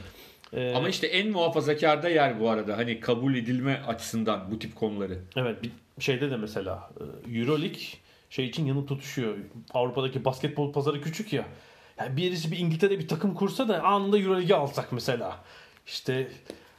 Ee, 0.53 0.73
Ama 0.75 0.89
işte 0.89 1.07
en 1.07 1.29
muhafazakar 1.29 2.03
da 2.03 2.09
yer 2.09 2.39
bu 2.39 2.49
arada. 2.49 2.77
Hani 2.77 2.99
kabul 2.99 3.35
edilme 3.35 3.81
açısından 3.87 4.51
bu 4.51 4.59
tip 4.59 4.75
konuları. 4.75 5.19
Evet 5.35 5.63
bir 5.63 5.71
şeyde 6.03 6.31
de 6.31 6.37
mesela 6.37 6.89
e, 7.31 7.39
Euroleague 7.39 7.79
şey 8.29 8.45
için 8.45 8.65
yanıp 8.65 8.87
tutuşuyor. 8.87 9.37
Avrupa'daki 9.73 10.25
basketbol 10.25 10.73
pazarı 10.73 11.01
küçük 11.01 11.33
ya. 11.33 11.45
Yani 11.99 12.17
birisi 12.17 12.51
bir 12.51 12.57
İngiltere'de 12.57 12.99
bir 12.99 13.07
takım 13.07 13.33
kursa 13.33 13.67
da 13.67 13.83
anında 13.83 14.19
Euroleague'i 14.19 14.55
alsak 14.55 14.91
mesela. 14.91 15.43
İşte 15.87 16.31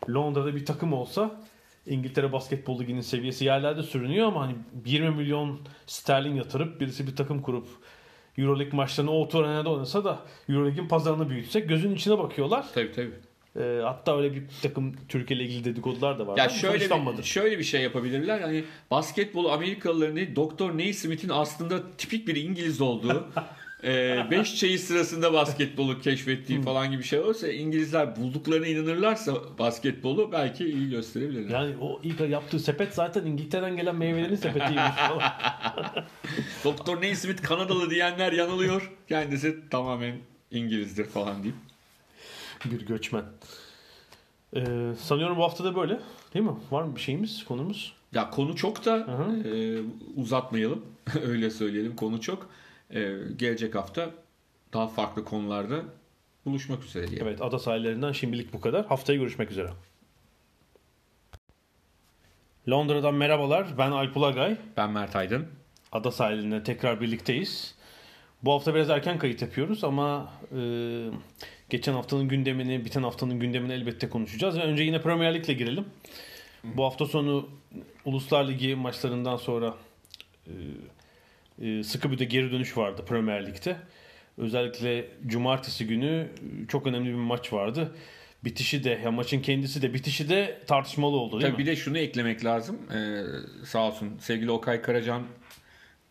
Londra'da 0.09 0.55
bir 0.57 0.67
takım 0.67 0.93
olsa 0.93 1.41
İngiltere 1.87 2.33
Basketbol 2.33 2.81
Ligi'nin 2.81 3.01
seviyesi 3.01 3.45
yerlerde 3.45 3.83
sürünüyor 3.83 4.27
ama 4.27 4.41
hani 4.41 4.55
20 4.87 5.11
milyon 5.11 5.61
sterlin 5.87 6.35
yatırıp 6.35 6.81
birisi 6.81 7.07
bir 7.07 7.17
takım 7.17 7.43
kurup 7.43 7.69
Euroleague 8.39 8.77
maçlarını 8.77 9.11
o 9.11 9.39
arenada 9.39 9.71
oynasa 9.71 10.05
da 10.05 10.19
Euroleague'in 10.49 10.89
pazarını 10.89 11.31
büyütsek 11.31 11.69
gözünün 11.69 11.95
içine 11.95 12.19
bakıyorlar. 12.19 12.67
Tabii 12.75 12.93
tabii. 12.93 13.30
E, 13.57 13.81
hatta 13.85 14.19
öyle 14.19 14.35
bir 14.35 14.43
takım 14.63 14.95
Türkiye 15.09 15.41
ile 15.41 15.49
ilgili 15.49 15.65
dedikodular 15.65 16.19
da 16.19 16.27
var. 16.27 16.39
Ya 16.39 16.49
şöyle 16.49 16.91
bir, 17.19 17.23
şöyle 17.23 17.59
bir 17.59 17.65
şey 17.65 17.83
yapabilirler. 17.83 18.41
Hani 18.41 18.65
basketbolu 18.91 19.53
Amerikalıların 19.53 20.17
değil, 20.17 20.37
Doktor 20.37 20.79
Naismith'in 20.79 21.29
aslında 21.29 21.97
tipik 21.99 22.29
bir 22.29 22.37
İngiliz 22.37 22.81
olduğu 22.81 23.29
5 23.83 24.57
çayı 24.57 24.79
sırasında 24.79 25.33
basketbolu 25.33 26.01
keşfettiği 26.01 26.63
falan 26.63 26.91
gibi 26.91 27.03
şey 27.03 27.19
olursa 27.19 27.49
İngilizler 27.49 28.17
bulduklarına 28.17 28.67
inanırlarsa 28.67 29.35
basketbolu 29.59 30.33
belki 30.33 30.65
iyi 30.65 30.91
gösterebilirler. 30.91 31.61
Yani 31.61 31.75
o 31.81 32.01
ilk 32.03 32.21
yaptığı 32.21 32.59
sepet 32.59 32.95
zaten 32.95 33.27
İngiltere'den 33.27 33.77
gelen 33.77 33.97
meyvelerin 33.97 34.37
sepetiymiş 34.37 34.97
falan. 34.97 35.23
Doktor 36.65 37.03
Naismith 37.03 37.43
Kanadalı 37.43 37.91
diyenler 37.91 38.33
yanılıyor. 38.33 38.93
Kendisi 39.09 39.69
tamamen 39.71 40.15
İngilizdir 40.51 41.05
falan 41.05 41.43
deyip. 41.43 41.70
Bir 42.65 42.87
göçmen. 42.87 43.25
Ee, 44.57 44.93
sanıyorum 44.99 45.37
bu 45.37 45.43
hafta 45.43 45.65
da 45.65 45.77
böyle. 45.77 46.01
Değil 46.35 46.45
mi? 46.45 46.55
Var 46.71 46.83
mı 46.83 46.97
bir 46.97 47.01
şeyimiz, 47.01 47.45
konumuz? 47.45 47.93
Ya 48.15 48.31
konu 48.31 48.57
çok 48.57 48.85
da 48.85 48.97
e, 49.45 49.81
uzatmayalım. 50.17 50.87
Öyle 51.23 51.51
söyleyelim. 51.51 51.97
Konu 51.97 52.21
çok. 52.21 52.51
E, 52.91 53.17
gelecek 53.37 53.75
hafta 53.75 54.11
daha 54.73 54.89
farklı 54.89 55.25
konularda 55.25 55.83
buluşmak 56.45 56.85
üzere 56.85 57.09
diyelim. 57.09 57.27
Evet, 57.27 57.43
ada 57.43 57.59
sahillerinden 57.59 58.13
şimdilik 58.13 58.53
bu 58.53 58.61
kadar. 58.61 58.87
Haftaya 58.87 59.19
görüşmek 59.19 59.51
üzere. 59.51 59.71
Londra'dan 62.69 63.15
merhabalar. 63.15 63.79
Ben 63.79 63.91
Alp 63.91 64.17
Ulagay. 64.17 64.57
Ben 64.77 64.91
Mert 64.91 65.17
Aydın. 65.17 65.47
Ada 65.93 66.11
sahilinde 66.11 66.63
tekrar 66.63 67.01
birlikteyiz. 67.01 67.75
Bu 68.43 68.53
hafta 68.53 68.75
biraz 68.75 68.91
erken 68.91 69.19
kayıt 69.19 69.43
yapıyoruz 69.43 69.85
ama 69.85 70.33
e, 70.53 70.61
geçen 71.71 71.93
haftanın 71.93 72.29
gündemini, 72.29 72.85
biten 72.85 73.03
haftanın 73.03 73.41
gündemini 73.41 73.73
elbette 73.73 74.09
konuşacağız. 74.09 74.59
Ve 74.59 74.63
önce 74.63 74.83
yine 74.83 75.03
Premier 75.03 75.35
Lig'le 75.35 75.59
girelim. 75.59 75.85
Bu 76.65 76.85
hafta 76.85 77.07
sonu 77.07 77.49
Uluslar 78.05 78.49
Ligi 78.49 78.75
maçlarından 78.75 79.37
sonra 79.37 79.75
e, 80.47 81.69
e, 81.69 81.83
sıkı 81.83 82.11
bir 82.13 82.19
de 82.19 82.25
geri 82.25 82.53
dönüş 82.53 82.77
vardı 82.77 83.05
Premier 83.09 83.47
Lig'de. 83.47 83.77
Özellikle 84.39 85.07
cumartesi 85.27 85.87
günü 85.87 86.29
çok 86.69 86.87
önemli 86.87 87.09
bir 87.09 87.15
maç 87.15 87.53
vardı. 87.53 87.95
Bitişi 88.45 88.85
de, 88.85 89.01
ya 89.05 89.11
maçın 89.11 89.41
kendisi 89.41 89.83
de 89.83 89.95
bitişi 89.95 90.29
de 90.29 90.61
tartışmalı 90.67 91.17
oldu 91.17 91.33
değil 91.33 91.43
Tabii 91.43 91.53
mi? 91.53 91.59
bir 91.59 91.67
de 91.67 91.77
şunu 91.77 91.99
eklemek 91.99 92.45
lazım. 92.45 92.79
Ee, 92.93 93.23
sağ 93.65 93.87
olsun 93.87 94.19
sevgili 94.21 94.51
Okay 94.51 94.83
Karacan 94.83 95.23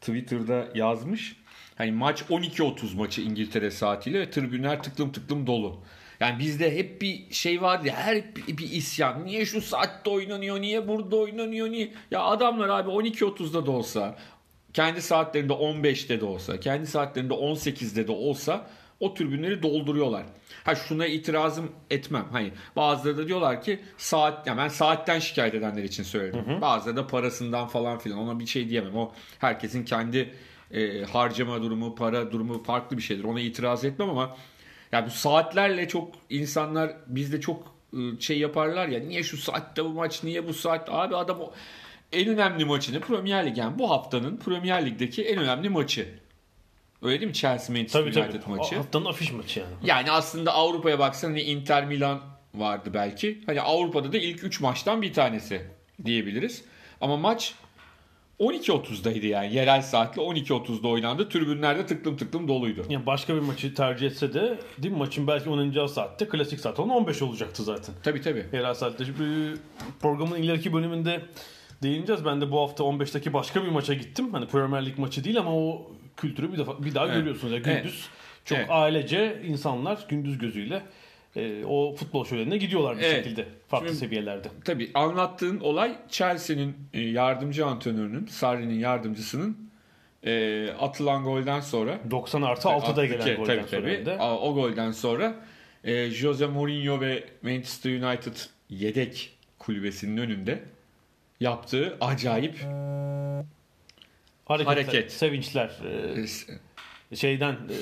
Twitter'da 0.01 0.68
yazmış. 0.75 1.36
Hani 1.80 1.92
maç 1.92 2.22
12.30 2.22 2.96
maçı 2.96 3.22
İngiltere 3.22 3.72
saatiyle 3.72 4.20
ve 4.20 4.30
tribünler 4.30 4.84
tıklım 4.84 5.12
tıklım 5.12 5.48
dolu. 5.48 5.80
Yani 6.20 6.40
bizde 6.40 6.78
hep 6.78 7.02
bir 7.02 7.34
şey 7.34 7.62
vardı 7.62 7.88
ya 7.88 7.96
her 7.96 8.36
bir, 8.36 8.72
isyan. 8.72 9.26
Niye 9.26 9.46
şu 9.46 9.62
saatte 9.62 10.10
oynanıyor? 10.10 10.62
Niye 10.62 10.88
burada 10.88 11.16
oynanıyor? 11.16 11.70
Niye? 11.70 11.94
Ya 12.12 12.22
adamlar 12.22 12.70
abi 12.70 12.90
12.30'da 12.90 13.66
da 13.66 13.72
olsa 13.72 14.16
kendi 14.74 15.02
saatlerinde 15.02 15.54
15'te 15.54 16.22
de 16.22 16.26
olsa, 16.26 16.60
kendi 16.60 16.88
saatlerinde 16.88 17.34
18'de 17.34 18.08
de 18.08 18.12
olsa 18.12 18.68
o 19.00 19.14
tribünleri 19.14 19.64
dolduruyorlar. 19.64 20.24
Ha 20.64 20.76
şuna 20.76 21.06
itirazım 21.06 21.72
etmem. 21.90 22.26
Hani 22.32 22.52
bazıları 22.76 23.18
da 23.18 23.28
diyorlar 23.28 23.62
ki 23.62 23.80
saat 23.98 24.48
ya 24.48 24.58
ben 24.58 24.68
saatten 24.68 25.20
şikayet 25.20 25.54
edenler 25.54 25.84
için 25.84 26.04
söyledim. 26.04 26.62
Bazıları 26.62 26.98
da 26.98 27.08
parasından 27.08 27.68
falan 27.68 27.98
filan 28.00 28.20
ona 28.20 28.40
bir 28.40 28.46
şey 28.46 28.70
diyemem. 28.70 28.96
O 28.98 29.12
herkesin 29.40 29.86
kendi 29.86 30.34
e, 30.72 31.04
harcama 31.04 31.62
durumu, 31.62 31.96
para 31.96 32.32
durumu 32.32 32.64
farklı 32.64 32.98
bir 32.98 33.02
şeydir. 33.02 33.24
Ona 33.24 33.40
itiraz 33.40 33.86
etmem 33.86 34.10
ama 34.10 34.38
ya 34.92 35.06
bu 35.06 35.10
saatlerle 35.10 35.88
çok 35.88 36.16
insanlar 36.30 36.96
bizde 37.08 37.42
çok 37.42 37.76
e, 37.94 37.98
şey 38.20 38.40
yaparlar 38.40 38.88
ya 38.88 39.00
niye 39.00 39.24
şu 39.24 39.38
saatte 39.38 39.86
bu 39.86 39.90
maç 39.90 40.24
niye 40.24 40.48
bu 40.48 40.54
saat 40.54 40.90
abi 40.90 41.16
adam 41.16 41.42
o 41.42 41.54
en 42.12 42.28
önemli 42.28 42.66
maçını 42.66 43.00
Premier 43.00 43.46
Lig 43.46 43.58
yani 43.58 43.80
bu 43.80 43.90
haftanın 43.90 44.38
Premier 44.38 44.86
Lig'deki 44.86 45.24
en 45.24 45.38
önemli 45.38 45.70
maçı. 45.70 46.20
Öyle 47.02 47.20
değil 47.20 47.28
mi? 47.30 47.34
Chelsea 47.34 47.76
Manchester 47.76 48.00
Tabii 48.00 48.20
United 48.20 48.42
tabii. 48.42 48.56
maçı. 48.56 48.76
Haftanın 48.76 49.06
afiş 49.06 49.32
maçı 49.32 49.60
yani. 49.60 49.72
Yani 49.84 50.12
aslında 50.12 50.54
Avrupa'ya 50.54 51.00
baksan 51.00 51.28
hani 51.28 51.42
Inter 51.42 51.86
Milan 51.86 52.22
vardı 52.56 52.90
belki. 52.94 53.42
Hani 53.46 53.62
Avrupa'da 53.62 54.14
da 54.14 54.18
ilk 54.18 54.44
3 54.44 54.62
maçtan 54.62 55.02
bir 55.02 55.14
tanesi 55.14 55.62
diyebiliriz. 56.06 56.64
Ama 57.02 57.18
maç 57.18 57.54
12.30'daydı 58.39 59.25
yani. 59.25 59.53
Yerel 59.55 59.81
saatle 59.81 60.22
12.30'da 60.22 60.88
oynandı. 60.88 61.29
Tribünlerde 61.29 61.86
tıklım 61.86 62.17
tıklım 62.17 62.48
doluydu. 62.48 62.86
Yani 62.89 63.05
başka 63.05 63.36
bir 63.36 63.39
maçı 63.39 63.74
tercih 63.74 64.08
etse 64.08 64.34
de 64.34 64.60
değil 64.77 64.93
mi? 64.93 64.98
Maçın 64.98 65.27
belki 65.27 65.50
oynanacağı 65.50 65.89
saatte 65.89 66.27
klasik 66.27 66.60
saat 66.60 66.79
olan 66.79 66.89
15 66.89 67.22
olacaktı 67.22 67.63
zaten. 67.63 67.96
Tabii 68.03 68.22
tabii. 68.22 68.46
Yerel 68.53 68.74
saatte. 68.74 69.05
Şimdi 69.05 69.58
programın 70.01 70.36
ileriki 70.36 70.74
bölümünde 70.74 71.22
değineceğiz. 71.84 72.25
Ben 72.25 72.41
de 72.41 72.51
bu 72.51 72.60
hafta 72.60 72.84
15'teki 72.84 73.34
başka 73.34 73.63
bir 73.63 73.69
maça 73.69 73.93
gittim. 73.93 74.34
Hani 74.34 74.48
Premier 74.48 74.86
Lig 74.86 74.98
maçı 74.98 75.24
değil 75.24 75.39
ama 75.39 75.55
o 75.55 75.91
kültürü 76.17 76.53
bir 76.53 76.58
defa 76.58 76.84
bir 76.84 76.96
daha 76.96 77.05
Evet. 77.05 77.15
görüyorsunuz. 77.15 77.53
Yani 77.53 77.63
Evet. 77.65 77.84
gündüz 77.84 78.08
çok 78.46 78.58
Evet. 78.58 78.67
ailece 78.72 79.41
insanlar 79.48 80.05
gündüz 80.10 80.38
gözüyle 80.38 80.81
e, 81.36 81.66
o 81.66 81.96
futbol 81.96 82.26
şölenine 82.26 82.58
gidiyorlar 82.58 82.98
bir 82.98 83.04
Evet. 83.04 83.16
şekilde 83.26 83.46
farklı 83.68 83.88
Şimdi- 83.88 84.00
seviyelerde. 84.00 84.48
Tabii 84.66 84.92
anlattığın 84.94 85.60
olay 85.60 85.96
Chelsea'nin 86.10 86.76
e, 86.94 87.02
yardımcı 87.02 87.66
antrenörünün, 87.66 88.26
Sarri'nin 88.26 88.80
yardımcısının 88.80 89.70
e, 90.26 90.68
atılan 90.80 91.24
golden 91.24 91.60
sonra 91.60 92.00
90 92.12 92.42
artı 92.42 92.68
6'da 92.68 93.06
gelen 93.06 93.36
golden 93.38 93.58
tabii, 93.66 93.70
sonra 93.70 94.04
tabii. 94.04 94.12
A- 94.22 94.38
O 94.40 94.54
golden 94.54 94.92
sonra 94.92 95.36
e, 95.84 96.10
Jose 96.10 96.46
Mourinho 96.46 97.02
ve 97.02 97.24
Manchester 97.42 97.92
United 98.02 98.36
yedek 98.70 99.38
kulübesinin 99.60 100.18
önünde 100.18 100.64
yaptığı 101.40 101.98
acayip 102.02 102.56
Hareketler, 104.46 104.74
hareket. 104.84 105.12
sevinçler, 105.12 105.72
e, 107.12 107.16
şeyden 107.16 107.54
e, 107.54 107.80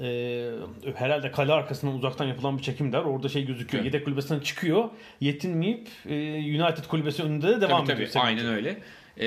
e, 0.00 0.50
herhalde 0.94 1.30
kale 1.30 1.52
arkasından 1.52 1.94
uzaktan 1.94 2.24
yapılan 2.24 2.58
bir 2.58 2.62
çekim 2.62 2.92
der. 2.92 2.98
Orada 2.98 3.28
şey 3.28 3.46
gözüküyor. 3.46 3.84
Evet. 3.84 3.94
Yedek 3.94 4.04
kulübesinden 4.06 4.40
çıkıyor. 4.40 4.90
Yetinmeyip 5.20 5.88
e, 6.06 6.14
United 6.38 6.84
kulübesi 6.88 7.22
önünde 7.22 7.48
de 7.48 7.60
devam 7.60 7.84
tabii, 7.84 7.94
ediyor. 7.94 8.10
tabii, 8.12 8.24
aynen 8.24 8.46
öyle. 8.46 8.78
E, 9.20 9.26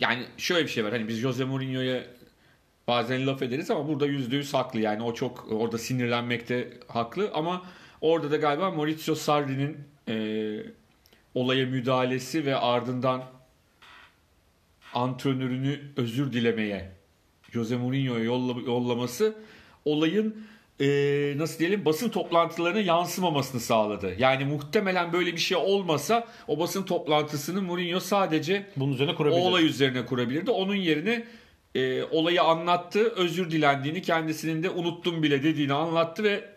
yani 0.00 0.24
şöyle 0.36 0.64
bir 0.64 0.70
şey 0.70 0.84
var. 0.84 0.92
Hani 0.92 1.08
biz 1.08 1.18
Jose 1.18 1.44
Mourinho'ya 1.44 2.02
bazen 2.88 3.26
laf 3.26 3.42
ederiz 3.42 3.70
ama 3.70 3.88
burada 3.88 4.06
yüzde 4.06 4.36
yüz 4.36 4.54
haklı. 4.54 4.80
Yani 4.80 5.02
o 5.02 5.14
çok 5.14 5.52
orada 5.52 5.78
sinirlenmekte 5.78 6.70
haklı 6.88 7.30
ama 7.34 7.62
orada 8.00 8.30
da 8.30 8.36
galiba 8.36 8.70
Maurizio 8.70 9.14
Sarri'nin 9.14 9.78
e, 10.08 10.56
olaya 11.34 11.66
müdahalesi 11.66 12.46
ve 12.46 12.56
ardından 12.56 13.24
antrenörünü 14.94 15.80
özür 15.96 16.32
dilemeye 16.32 16.90
Jose 17.50 17.76
Mourinho'ya 17.76 18.24
yolla- 18.24 18.66
yollaması 18.66 19.34
olayın 19.84 20.36
e, 20.80 20.86
nasıl 21.36 21.58
diyelim 21.58 21.84
basın 21.84 22.08
toplantılarına 22.08 22.80
yansımamasını 22.80 23.60
sağladı. 23.60 24.14
Yani 24.18 24.44
muhtemelen 24.44 25.12
böyle 25.12 25.32
bir 25.32 25.38
şey 25.40 25.56
olmasa 25.56 26.26
o 26.48 26.58
basın 26.58 26.82
toplantısını 26.82 27.62
Mourinho 27.62 28.00
sadece 28.00 28.66
Bunun 28.76 28.92
üzerine 28.92 29.12
o 29.12 29.16
kurabilir. 29.16 29.40
olay 29.40 29.66
üzerine 29.66 30.06
kurabilirdi. 30.06 30.50
Onun 30.50 30.74
yerine 30.74 31.24
e, 31.74 32.02
olayı 32.04 32.42
anlattı, 32.42 33.12
özür 33.16 33.50
dilendiğini, 33.50 34.02
kendisinin 34.02 34.62
de 34.62 34.70
unuttum 34.70 35.22
bile 35.22 35.42
dediğini 35.42 35.72
anlattı 35.72 36.24
ve 36.24 36.53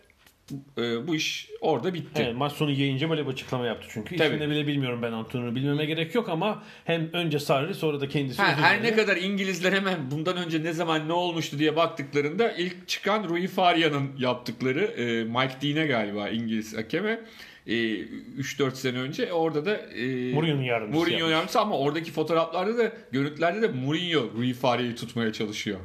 e, 0.77 1.07
bu 1.07 1.15
iş 1.15 1.49
orada 1.61 1.93
bitti. 1.93 2.21
Evet, 2.25 2.35
maç 2.35 2.51
sonu 2.51 2.71
yayınca 2.71 3.09
böyle 3.09 3.25
bir 3.27 3.31
açıklama 3.31 3.65
yaptı 3.65 3.87
çünkü. 3.91 4.15
Tabii. 4.17 4.35
İsmini 4.35 4.49
bile 4.49 4.67
bilmiyorum 4.67 4.99
ben 5.01 5.11
antrenörü. 5.11 5.55
Bilmeme 5.55 5.85
gerek 5.85 6.15
yok 6.15 6.29
ama 6.29 6.63
hem 6.85 7.09
önce 7.13 7.39
Sarri 7.39 7.73
sonra 7.73 8.01
da 8.01 8.07
kendisi 8.07 8.41
Ha, 8.41 8.57
her 8.61 8.83
ne 8.83 8.95
kadar 8.95 9.17
İngilizler 9.17 9.73
hemen 9.73 10.11
bundan 10.11 10.37
önce 10.37 10.63
ne 10.63 10.73
zaman 10.73 11.07
ne 11.07 11.13
olmuştu 11.13 11.59
diye 11.59 11.75
baktıklarında 11.75 12.51
ilk 12.51 12.87
çıkan 12.87 13.23
Rui 13.29 13.47
Faria'nın 13.47 14.11
yaptıkları 14.19 14.83
e, 14.83 15.23
Mike 15.23 15.55
Dean'e 15.75 15.87
galiba 15.87 16.29
İngiliz 16.29 16.77
hakeme 16.77 17.19
e, 17.67 17.71
3-4 17.73 18.75
sene 18.75 18.97
önce 18.99 19.33
orada 19.33 19.65
da 19.65 19.75
e, 19.77 20.33
Mourinho'nun 20.33 20.61
yardımcısı 20.63 20.97
Mourinho 20.99 21.17
yapmış. 21.19 21.31
yardımcısı 21.33 21.59
ama 21.59 21.77
oradaki 21.77 22.11
fotoğraflarda 22.11 22.77
da 22.77 22.91
görüntülerde 23.11 23.61
de 23.61 23.67
Mourinho 23.67 24.29
Rui 24.37 24.53
Faria'yı 24.53 24.95
tutmaya 24.95 25.33
çalışıyor. 25.33 25.79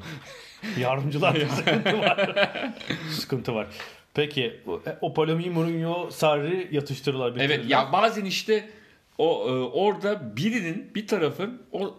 Yardımcılar 0.81 1.37
sıkıntı 1.57 1.99
var. 1.99 2.31
sıkıntı 3.11 3.55
var. 3.55 3.67
Peki 4.15 4.61
o- 4.67 4.81
o 5.01 5.15
polemiği 5.15 5.51
Mourinho, 5.51 6.11
Sarri 6.11 6.69
yatıştırırlar. 6.73 7.33
Evet 7.41 7.61
ya 7.71 7.93
bazen 7.93 8.25
işte 8.25 8.69
o 9.19 9.49
e, 9.49 9.53
orada 9.53 10.37
birinin 10.37 10.91
bir 10.95 11.07
tarafın 11.07 11.63
o 11.73 11.95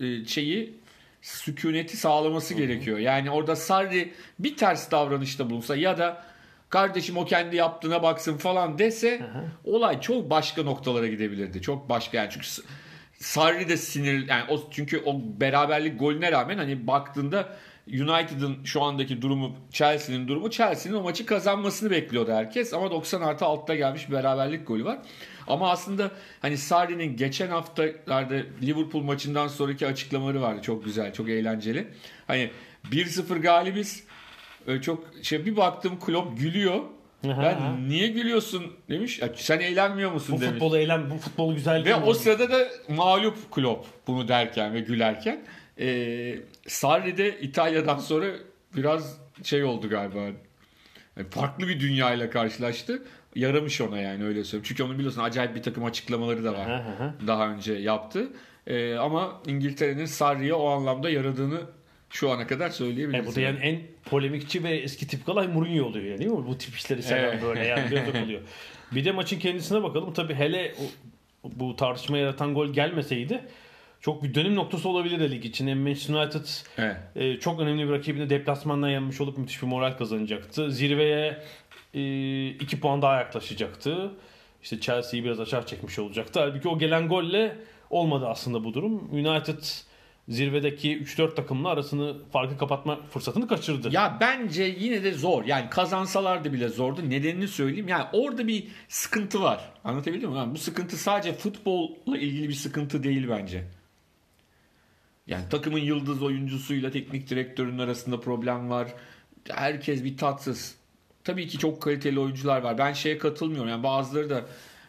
e, 0.00 0.24
şeyi 0.24 0.74
sükuneti 1.22 1.96
sağlaması 1.96 2.54
gerekiyor. 2.54 2.98
Yani 2.98 3.30
orada 3.30 3.56
Sarri 3.56 4.12
bir 4.38 4.56
ters 4.56 4.90
davranışta 4.90 5.50
bulunsa 5.50 5.76
ya 5.76 5.98
da 5.98 6.22
kardeşim 6.70 7.16
o 7.16 7.24
kendi 7.24 7.56
yaptığına 7.56 8.02
baksın 8.02 8.36
falan 8.36 8.78
dese 8.78 9.20
olay 9.64 10.00
çok 10.00 10.30
başka 10.30 10.62
noktalara 10.62 11.06
gidebilirdi. 11.06 11.62
Çok 11.62 11.88
başka 11.88 12.16
yani 12.16 12.28
çünkü 12.32 12.46
Sarri 13.18 13.68
de 13.68 13.76
sinir 13.76 14.28
yani 14.28 14.44
o 14.48 14.60
çünkü 14.70 15.02
o 15.04 15.20
beraberlik 15.40 16.00
golüne 16.00 16.32
rağmen 16.32 16.58
hani 16.58 16.86
baktığında 16.86 17.56
United'ın 17.88 18.64
şu 18.64 18.82
andaki 18.82 19.22
durumu 19.22 19.56
Chelsea'nin 19.72 20.28
durumu 20.28 20.50
Chelsea'nin 20.50 20.96
o 20.96 21.02
maçı 21.02 21.26
kazanmasını 21.26 21.90
bekliyordu 21.90 22.32
herkes 22.32 22.74
ama 22.74 22.90
90 22.90 23.20
artı 23.20 23.44
altta 23.44 23.74
gelmiş 23.74 24.10
beraberlik 24.10 24.66
golü 24.66 24.84
var. 24.84 24.98
Ama 25.46 25.70
aslında 25.70 26.10
hani 26.42 26.58
Sarri'nin 26.58 27.16
geçen 27.16 27.48
haftalarda 27.48 28.34
Liverpool 28.62 29.02
maçından 29.02 29.48
sonraki 29.48 29.86
açıklamaları 29.86 30.42
vardı 30.42 30.62
çok 30.62 30.84
güzel 30.84 31.12
çok 31.12 31.28
eğlenceli. 31.28 31.88
Hani 32.26 32.50
1-0 32.90 33.38
galibiz 33.38 34.06
Öyle 34.66 34.82
çok 34.82 35.04
şey 35.22 35.46
bir 35.46 35.56
baktım 35.56 35.98
Klopp 36.00 36.38
gülüyor. 36.38 36.80
Ben 37.24 37.88
niye 37.88 38.08
gülüyorsun 38.08 38.72
demiş. 38.90 39.18
Ya 39.18 39.28
sen 39.36 39.60
eğlenmiyor 39.60 40.12
musun 40.12 40.36
bu 40.36 40.40
demiş. 40.40 40.52
futbol 40.52 40.76
eğlen, 40.76 41.10
bu 41.10 41.18
futbol 41.18 41.54
güzel 41.54 41.84
Ve 41.84 41.94
o 41.94 42.14
sırada 42.14 42.50
da 42.50 42.68
mağlup 42.88 43.52
Klopp 43.52 43.86
bunu 44.06 44.28
derken 44.28 44.74
ve 44.74 44.80
gülerken. 44.80 45.44
Ee, 45.80 46.38
Sarri 46.66 47.16
de 47.16 47.40
İtalya'dan 47.40 47.98
sonra 47.98 48.26
biraz 48.76 49.18
şey 49.42 49.64
oldu 49.64 49.88
galiba. 49.88 50.18
Yani 50.18 51.28
farklı 51.30 51.68
bir 51.68 51.80
dünyayla 51.80 52.30
karşılaştı. 52.30 53.02
Yaramış 53.34 53.80
ona 53.80 53.98
yani 53.98 54.24
öyle 54.24 54.44
söyleyeyim. 54.44 54.64
Çünkü 54.68 54.82
onu 54.82 54.98
biliyorsun 54.98 55.22
acayip 55.22 55.54
bir 55.54 55.62
takım 55.62 55.84
açıklamaları 55.84 56.44
da 56.44 56.52
var. 56.52 56.82
Daha 57.26 57.48
önce 57.48 57.72
yaptı. 57.72 58.28
Ee, 58.66 58.94
ama 58.94 59.42
İngiltere'nin 59.46 60.04
Sarri'ye 60.04 60.54
o 60.54 60.68
anlamda 60.68 61.10
yaradığını 61.10 61.60
şu 62.10 62.30
ana 62.30 62.46
kadar 62.46 62.70
söyleyebiliriz. 62.70 63.26
E, 63.26 63.30
bu 63.30 63.34
da 63.34 63.40
yani 63.40 63.58
en 63.58 63.80
polemikçi 64.04 64.64
ve 64.64 64.70
eski 64.76 65.06
tip 65.06 65.26
kalay 65.26 65.48
Mourinho 65.48 65.84
oluyor 65.84 66.04
yani 66.04 66.18
değil 66.18 66.30
mi? 66.30 66.46
Bu 66.46 66.58
tip 66.58 66.74
işleri 66.74 67.02
seven 67.02 67.42
böyle 67.42 67.66
yani 67.66 67.90
da 67.90 68.24
oluyor. 68.24 68.40
Bir 68.92 69.04
de 69.04 69.12
maçın 69.12 69.38
kendisine 69.38 69.82
bakalım. 69.82 70.12
Tabii 70.12 70.34
hele 70.34 70.74
bu 71.44 71.76
tartışma 71.76 72.18
yaratan 72.18 72.54
gol 72.54 72.68
gelmeseydi 72.68 73.40
çok 74.06 74.22
bir 74.22 74.34
dönüm 74.34 74.54
noktası 74.54 74.88
olabilir 74.88 75.30
lig 75.30 75.44
için. 75.44 75.66
Hem 75.66 75.78
Manchester 75.80 76.14
United 76.14 76.46
Evet. 76.78 76.96
e, 77.16 77.36
çok 77.36 77.60
önemli 77.60 77.88
bir 77.88 77.92
rakibini 77.92 78.30
deplasmandan 78.30 78.88
yenmiş 78.88 79.20
olup 79.20 79.38
müthiş 79.38 79.62
bir 79.62 79.66
moral 79.66 79.92
kazanacaktı. 79.92 80.70
Zirveye 80.70 81.42
2 82.60 82.80
puan 82.80 83.02
daha 83.02 83.16
yaklaşacaktı. 83.16 84.10
İşte 84.62 84.80
Chelsea'yi 84.80 85.24
biraz 85.24 85.40
aşağı 85.40 85.66
çekmiş 85.66 85.98
olacaktı. 85.98 86.40
Halbuki 86.40 86.68
o 86.68 86.78
gelen 86.78 87.08
golle 87.08 87.56
olmadı 87.90 88.26
aslında 88.28 88.64
bu 88.64 88.74
durum. 88.74 89.08
United 89.12 89.62
zirvedeki 90.28 91.02
3-4 91.02 91.34
takımla 91.34 91.68
arasını 91.68 92.16
farkı 92.32 92.58
kapatma 92.58 93.00
fırsatını 93.10 93.48
kaçırdı. 93.48 93.88
Ya 93.92 94.16
bence 94.20 94.62
yine 94.78 95.04
de 95.04 95.12
zor. 95.12 95.44
Yani 95.44 95.70
kazansalardı 95.70 96.52
bile 96.52 96.68
zordu. 96.68 97.10
Nedenini 97.10 97.48
söyleyeyim. 97.48 97.88
Yani 97.88 98.04
orada 98.12 98.48
bir 98.48 98.68
sıkıntı 98.88 99.42
var. 99.42 99.60
Anlatabildim 99.84 100.30
mi? 100.30 100.36
Yani 100.36 100.54
bu 100.54 100.58
sıkıntı 100.58 100.96
sadece 100.96 101.32
futbolla 101.32 102.18
ilgili 102.18 102.48
bir 102.48 102.54
sıkıntı 102.54 103.02
değil 103.02 103.28
bence. 103.28 103.64
Yani 105.26 105.44
takımın 105.50 105.78
yıldız 105.78 106.22
oyuncusuyla 106.22 106.90
teknik 106.90 107.30
direktörün 107.30 107.78
arasında 107.78 108.20
problem 108.20 108.70
var. 108.70 108.88
Herkes 109.50 110.04
bir 110.04 110.16
tatsız. 110.16 110.74
Tabii 111.24 111.48
ki 111.48 111.58
çok 111.58 111.82
kaliteli 111.82 112.20
oyuncular 112.20 112.62
var. 112.62 112.78
Ben 112.78 112.92
şeye 112.92 113.18
katılmıyorum. 113.18 113.68
Yani 113.68 113.82
bazıları 113.82 114.30
da 114.30 114.44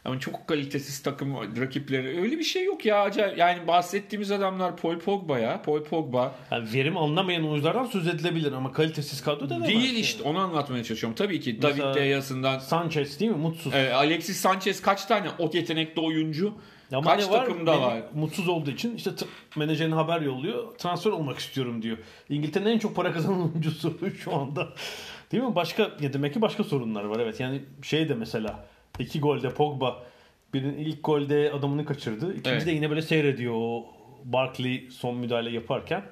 ama 0.06 0.20
çok 0.20 0.48
kalitesiz 0.48 1.04
takım 1.04 1.36
rakipleri. 1.62 2.22
Öyle 2.22 2.40
bir 2.40 2.44
şey 2.44 2.64
yok 2.66 2.86
ya. 2.86 3.02
Acayip. 3.02 3.38
Yani 3.38 3.68
bahsettiğimiz 3.68 4.32
adamlar 4.32 4.78
Paul 4.78 5.00
Pogba 5.00 5.40
ya. 5.40 5.62
Paul 5.62 5.84
Pogba. 5.84 6.36
Yani 6.52 6.74
verim 6.74 6.98
alınamayan 6.98 7.48
oyunculardan 7.50 7.86
söz 7.86 8.08
edilebilir 8.08 8.52
ama 8.52 8.72
kalitesiz 8.72 9.22
kadro 9.22 9.50
denemez. 9.50 9.68
Değil 9.68 9.84
yani. 9.86 10.00
işte 10.00 10.24
onu 10.24 10.40
anlatmaya 10.40 10.84
çalışıyorum. 10.84 11.16
Tabii 11.16 11.40
ki 11.40 11.60
Mesela- 11.64 11.86
David 11.88 11.96
De 11.96 12.06
Geya'sından 12.06 12.60
Sanchez 12.60 13.20
değil 13.20 13.32
mi? 13.32 13.38
Mutsuz. 13.38 13.74
e, 13.74 13.94
Alexis 13.94 14.38
Sanchez 14.38 14.82
kaç 14.82 15.06
tane 15.06 15.28
o 15.40 15.52
yetenekli 15.54 16.02
oyuncu 16.02 16.54
Ama 16.92 17.12
kaç 17.12 17.26
ne 17.26 17.32
var? 17.32 17.46
takımda 17.46 17.82
var? 17.82 18.02
Mutsuz 18.16 18.48
olduğu 18.48 18.72
için 18.72 18.96
işte 18.96 19.12
menajerine 19.56 19.96
haber 19.96 20.22
yolluyor. 20.22 20.78
Transfer 20.78 21.12
olmak 21.12 21.40
istiyorum 21.40 21.82
diyor. 21.82 21.98
İngiltere'nin 22.30 22.70
en 22.70 22.80
çok 22.80 22.96
para 22.96 23.14
kazanan 23.14 23.42
oyuncusu 23.52 23.98
şu 24.24 24.36
anda. 24.36 24.70
Değil 25.32 25.44
mi? 25.44 25.56
Başka 25.56 25.84
ya 26.02 26.14
demek 26.14 26.34
ki 26.34 26.42
başka 26.42 26.64
sorunlar 26.64 27.04
var. 27.04 27.20
Evet 27.20 27.40
yani 27.40 27.62
şey 27.82 28.10
de 28.10 28.14
mesela 28.16 28.66
iki 29.00 29.20
golde 29.20 29.50
Pogba 29.50 30.04
birinin 30.54 30.78
ilk 30.78 31.04
golde 31.04 31.52
adamını 31.52 31.86
kaçırdı. 31.86 32.32
İkinci 32.32 32.50
Evet. 32.50 32.66
de 32.66 32.72
yine 32.72 32.90
böyle 32.90 33.02
seyrediyor 33.02 33.54
o 33.56 33.86
Barkley 34.24 34.88
son 34.92 35.16
müdahale 35.18 35.50
yaparken. 35.50 36.04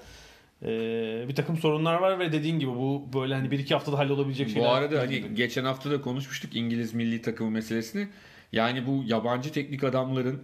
Ee, 0.64 1.26
bir 1.28 1.36
takım 1.36 1.58
sorunlar 1.58 1.94
var 1.96 2.20
ve 2.20 2.32
dediğin 2.32 2.60
gibi 2.60 2.72
bu 2.72 3.04
böyle 3.14 3.34
hani 3.36 3.52
bir 3.52 3.60
iki 3.60 3.74
haftada 3.74 3.98
hallolabilecek 3.98 4.50
şeyler. 4.50 4.70
Bu 4.70 4.74
arada 4.74 5.00
hani 5.00 5.36
geçen 5.36 5.66
hafta 5.66 5.92
da 5.92 6.02
konuşmuştuk 6.02 6.56
İngiliz 6.56 6.94
milli 6.94 7.22
takımı 7.22 7.52
meselesini. 7.52 8.08
Yani 8.52 8.88
bu 8.88 9.04
yabancı 9.06 9.52
teknik 9.52 9.84
adamların 9.84 10.44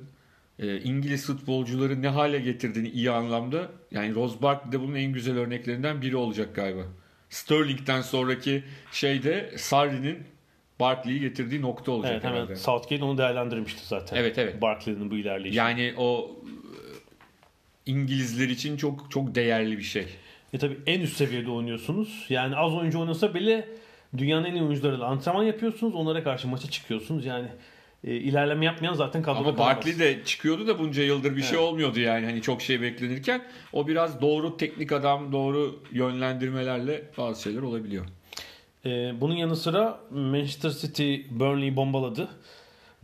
e, 0.61 0.81
İngiliz 0.81 1.25
futbolcuları 1.25 2.01
ne 2.01 2.07
hale 2.07 2.39
getirdiğini 2.39 2.89
iyi 2.89 3.11
anlamda. 3.11 3.71
Yani 3.91 4.15
Rose 4.15 4.41
Barkley 4.41 4.71
de 4.71 4.79
bunun 4.79 4.95
en 4.95 5.13
güzel 5.13 5.37
örneklerinden 5.37 6.01
biri 6.01 6.15
olacak 6.15 6.55
galiba. 6.55 6.81
Sterling'den 7.29 8.01
sonraki 8.01 8.63
şeyde 8.91 9.53
Sarri'nin 9.57 10.23
Barkley'i 10.79 11.19
getirdiği 11.19 11.61
nokta 11.61 11.91
olacak 11.91 12.11
Evet 12.11 12.23
hemen 12.23 12.35
herhalde. 12.35 12.55
Southgate 12.55 13.03
onu 13.03 13.17
değerlendirmişti 13.17 13.87
zaten. 13.87 14.17
Evet, 14.17 14.37
evet. 14.37 14.61
Barkley'nin 14.61 15.11
bu 15.11 15.15
ilerleyişi. 15.15 15.57
Yani 15.57 15.93
o 15.97 16.35
e, 16.43 16.51
İngilizler 17.85 18.49
için 18.49 18.77
çok 18.77 19.11
çok 19.11 19.35
değerli 19.35 19.77
bir 19.77 19.83
şey. 19.83 20.07
E 20.53 20.57
tabi 20.57 20.77
en 20.87 21.01
üst 21.01 21.17
seviyede 21.17 21.51
oynuyorsunuz. 21.51 22.25
Yani 22.29 22.55
az 22.55 22.73
oyuncu 22.73 22.99
oynasa 22.99 23.33
bile 23.33 23.67
dünyanın 24.17 24.45
en 24.45 24.55
iyi 24.55 24.63
oyuncularıyla 24.63 25.05
antrenman 25.05 25.43
yapıyorsunuz. 25.43 25.95
Onlara 25.95 26.23
karşı 26.23 26.47
maça 26.47 26.69
çıkıyorsunuz. 26.69 27.25
Yani 27.25 27.47
e, 28.03 28.15
ilerleme 28.15 28.65
yapmayan 28.65 28.93
zaten 28.93 29.21
kadroda 29.21 29.49
Ama. 29.49 29.57
Barkley 29.57 29.99
de 29.99 30.23
çıkıyordu 30.25 30.67
da 30.67 30.79
bunca 30.79 31.03
yıldır 31.03 31.35
bir 31.35 31.41
şey 31.41 31.57
Evet. 31.57 31.67
olmuyordu 31.69 31.99
yani 31.99 32.25
hani 32.25 32.41
çok 32.41 32.61
şey 32.61 32.81
beklenirken 32.81 33.41
o 33.73 33.87
biraz 33.87 34.21
doğru 34.21 34.57
teknik 34.57 34.91
adam 34.91 35.31
doğru 35.31 35.79
yönlendirmelerle 35.91 37.03
bazı 37.17 37.41
şeyler 37.41 37.61
olabiliyor. 37.61 38.05
E, 38.85 38.89
bunun 39.21 39.35
yanı 39.35 39.55
sıra 39.55 39.99
Manchester 40.11 40.69
City 40.69 41.15
Burnley'i 41.29 41.75
bombaladı. 41.75 42.27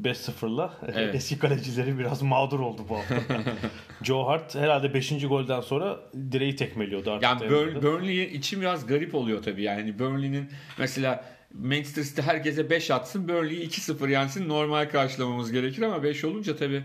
5-0'la. 0.02 0.74
Evet. 0.96 1.16
Eski 1.16 1.40
kalecileri 1.40 2.00
biraz 2.00 2.22
mağdur 2.22 2.60
oldu 2.60 2.82
bu 2.90 2.98
hafta. 2.98 3.16
Joe 4.04 4.28
Hart 4.28 4.56
herhalde 4.56 4.94
5. 4.94 5.10
golden 5.28 5.62
sonra 5.62 6.00
direği 6.32 6.56
tekmeliyordu 6.56 7.12
artık. 7.12 7.24
Yani 7.52 7.84
Burnley 7.84 8.24
için 8.24 8.62
biraz 8.62 8.88
garip 8.88 9.16
oluyor 9.16 9.44
tabii 9.44 9.64
yani 9.64 10.00
Burnley'nin 10.00 10.50
mesela 10.78 11.26
Manchester 11.54 12.04
City 12.04 12.22
herkese 12.22 12.70
5 12.70 12.92
atsın 12.92 13.28
Burnley'i 13.28 13.68
2-0 13.68 14.12
yensin 14.12 14.50
normal 14.50 14.90
karşılamamız 14.90 15.52
gerekir 15.52 15.82
ama 15.82 16.04
5 16.04 16.24
olunca 16.24 16.56
tabii 16.56 16.84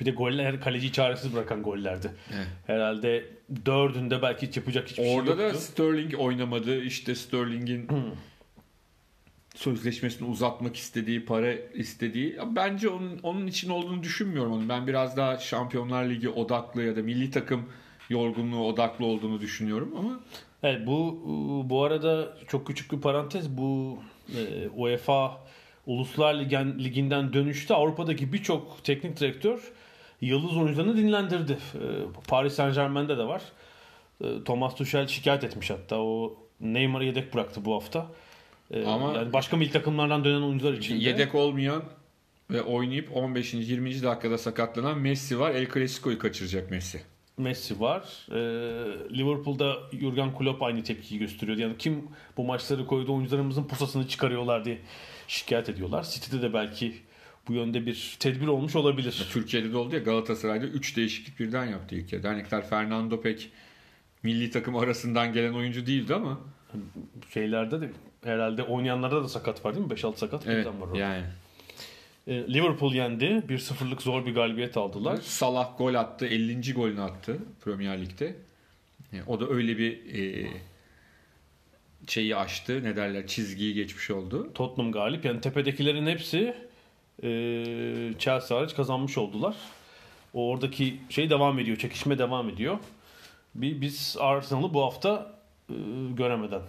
Bir 0.00 0.06
de 0.06 0.10
goller 0.10 0.60
kaleciyi 0.60 0.92
çaresiz 0.92 1.34
bırakan 1.34 1.62
gollerdi. 1.62 2.10
Evet. 2.34 2.46
Herhalde 2.66 3.24
dördünde 3.66 4.22
belki 4.22 4.46
hiç 4.46 4.56
yapacak 4.56 4.88
hiçbir 4.88 5.14
orada 5.14 5.30
şey 5.30 5.38
da 5.38 5.42
yoktu. 5.42 5.60
Sterling 5.60 6.14
oynamadı 6.18 6.82
işte 6.82 7.14
Sterling'in 7.14 7.88
sözleşmesini 9.54 10.28
uzatmak 10.28 10.76
istediği, 10.76 11.24
para 11.24 11.52
istediği. 11.52 12.38
Bence 12.56 12.88
onun 12.88 13.18
onun 13.22 13.46
için 13.46 13.70
olduğunu 13.70 14.02
düşünmüyorum 14.02 14.52
onun. 14.52 14.68
Ben 14.68 14.86
biraz 14.86 15.16
daha 15.16 15.38
Şampiyonlar 15.38 16.04
Ligi 16.04 16.28
odaklı 16.28 16.82
ya 16.82 16.96
da 16.96 17.02
milli 17.02 17.30
takım 17.30 17.68
yorgunluğu 18.10 18.66
odaklı 18.66 19.04
olduğunu 19.06 19.40
düşünüyorum 19.40 19.94
ama 19.98 20.20
Evet 20.64 20.86
bu 20.86 21.20
bu 21.70 21.84
arada 21.84 22.36
çok 22.48 22.66
küçük 22.66 22.92
bir 22.92 23.00
parantez 23.00 23.50
bu 23.50 23.98
e, 24.36 24.68
UEFA 24.68 25.40
Uluslar 25.86 26.34
Ligen, 26.34 26.78
Ligi'nden 26.78 27.32
dönüşte 27.32 27.74
Avrupa'daki 27.74 28.32
birçok 28.32 28.84
teknik 28.84 29.20
direktör 29.20 29.72
yıldız 30.20 30.56
oyuncularını 30.56 30.96
dinlendirdi. 30.96 31.52
E, 31.74 31.84
Paris 32.28 32.54
Saint 32.54 32.74
Germain'de 32.74 33.18
de 33.18 33.24
var. 33.24 33.42
E, 34.24 34.44
Thomas 34.44 34.74
Tuchel 34.76 35.06
şikayet 35.06 35.44
etmiş 35.44 35.70
hatta 35.70 35.96
o 35.98 36.36
Neymar'ı 36.60 37.04
yedek 37.04 37.34
bıraktı 37.34 37.64
bu 37.64 37.74
hafta. 37.74 38.06
E, 38.70 38.84
Ama- 38.84 39.12
yani 39.14 39.32
başka 39.32 39.56
milli 39.56 39.70
takımlardan 39.70 40.24
dönen 40.24 40.42
oyuncular 40.42 40.72
için 40.72 41.00
de- 41.00 41.04
yedek 41.04 41.34
olmayan 41.34 41.82
ve 42.50 42.62
oynayıp 42.62 43.16
15. 43.16 43.54
20. 43.54 44.02
dakikada 44.02 44.38
sakatlanan 44.38 44.98
Messi 44.98 45.38
var. 45.40 45.50
El 45.50 45.68
Clasico'yu 45.74 46.18
kaçıracak 46.18 46.70
Messi. 46.70 47.02
Messi 47.38 47.80
var. 47.80 48.26
Ee, 48.30 48.34
Liverpool'da 49.18 49.76
Jurgen 49.92 50.38
Klopp 50.38 50.62
aynı 50.62 50.82
tepkiyi 50.82 51.20
gösteriyordu. 51.20 51.60
Yani 51.60 51.74
kim 51.78 52.08
bu 52.36 52.44
maçları 52.44 52.86
koydu 52.86 53.14
oyuncularımızın 53.14 53.64
pusasını 53.64 54.08
çıkarıyorlar 54.08 54.64
diye 54.64 54.78
şikayet 55.28 55.68
ediyorlar. 55.68 56.02
City'de 56.02 56.42
de 56.42 56.54
belki 56.54 56.94
bu 57.48 57.52
yönde 57.52 57.86
bir 57.86 58.16
tedbir 58.20 58.46
olmuş 58.46 58.76
olabilir. 58.76 59.26
Türkiye'de 59.32 59.72
de 59.72 59.76
oldu 59.76 59.94
ya 59.94 60.00
Galatasaray'da 60.00 60.66
3 60.66 60.96
değişiklik 60.96 61.40
birden 61.40 61.64
yaptı 61.64 61.94
ilk 61.94 62.12
yarı. 62.12 62.22
Dernekler 62.22 62.68
Fernando 62.68 63.20
pek 63.20 63.50
milli 64.22 64.50
takım 64.50 64.76
arasından 64.76 65.32
gelen 65.32 65.52
oyuncu 65.52 65.86
değildi 65.86 66.14
ama 66.14 66.40
Şeylerde 67.34 67.80
de 67.80 67.90
herhalde 68.24 68.62
oynayanlarda 68.62 69.24
da 69.24 69.28
sakat 69.28 69.64
var 69.64 69.74
değil 69.74 69.86
mi? 69.86 69.92
5-6 69.92 70.16
sakat 70.16 70.46
evet 70.46 70.66
var 70.66 70.72
orada. 70.80 70.98
yani. 70.98 71.24
Ee, 72.26 72.32
Liverpool 72.54 72.94
yendi. 72.94 73.24
1-0'lık 73.24 74.02
zor 74.02 74.26
bir 74.26 74.34
galibiyet 74.34 74.76
aldılar. 74.76 75.16
Salah 75.16 75.78
gol 75.78 75.94
attı. 75.94 76.26
50. 76.26 76.72
golünü 76.74 77.00
attı 77.00 77.38
Premier 77.64 78.00
Lig'de. 78.02 78.36
E, 79.12 79.22
O 79.26 79.40
da 79.40 79.48
öyle 79.48 79.78
bir 79.78 80.14
e, 80.14 80.48
şeyi 82.08 82.36
aştı. 82.36 82.84
Ne 82.84 82.96
derler? 82.96 83.26
Çizgiyi 83.26 83.74
geçmiş 83.74 84.10
oldu. 84.10 84.50
Tottenham 84.54 84.92
galip. 84.92 85.24
Yani 85.24 85.40
tepedekilerin 85.40 86.06
hepsi 86.06 86.54
e, 87.22 87.28
Chelsea 88.18 88.58
hariç 88.58 88.74
kazanmış 88.74 89.18
oldular. 89.18 89.56
O 90.34 90.48
oradaki 90.48 90.96
şey 91.08 91.30
devam 91.30 91.58
ediyor. 91.58 91.76
Çekişme 91.76 92.18
devam 92.18 92.48
ediyor. 92.48 92.78
Bir, 93.54 93.80
biz 93.80 94.16
Arsenal'ı 94.20 94.74
bu 94.74 94.82
hafta 94.82 95.36
e, 95.70 95.74
göremeden 96.16 96.62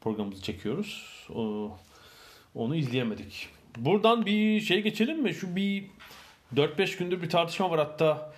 programımızı 0.00 0.42
çekiyoruz. 0.42 1.26
O, 1.34 1.70
onu 2.54 2.76
izleyemedik. 2.76 3.48
Buradan 3.76 4.26
bir 4.26 4.60
şey 4.60 4.82
geçelim 4.82 5.22
mi? 5.22 5.34
Şu 5.34 5.56
bir 5.56 5.84
4-5 6.56 6.98
gündür 6.98 7.22
bir 7.22 7.28
tartışma 7.28 7.70
var 7.70 7.78
hatta 7.78 8.32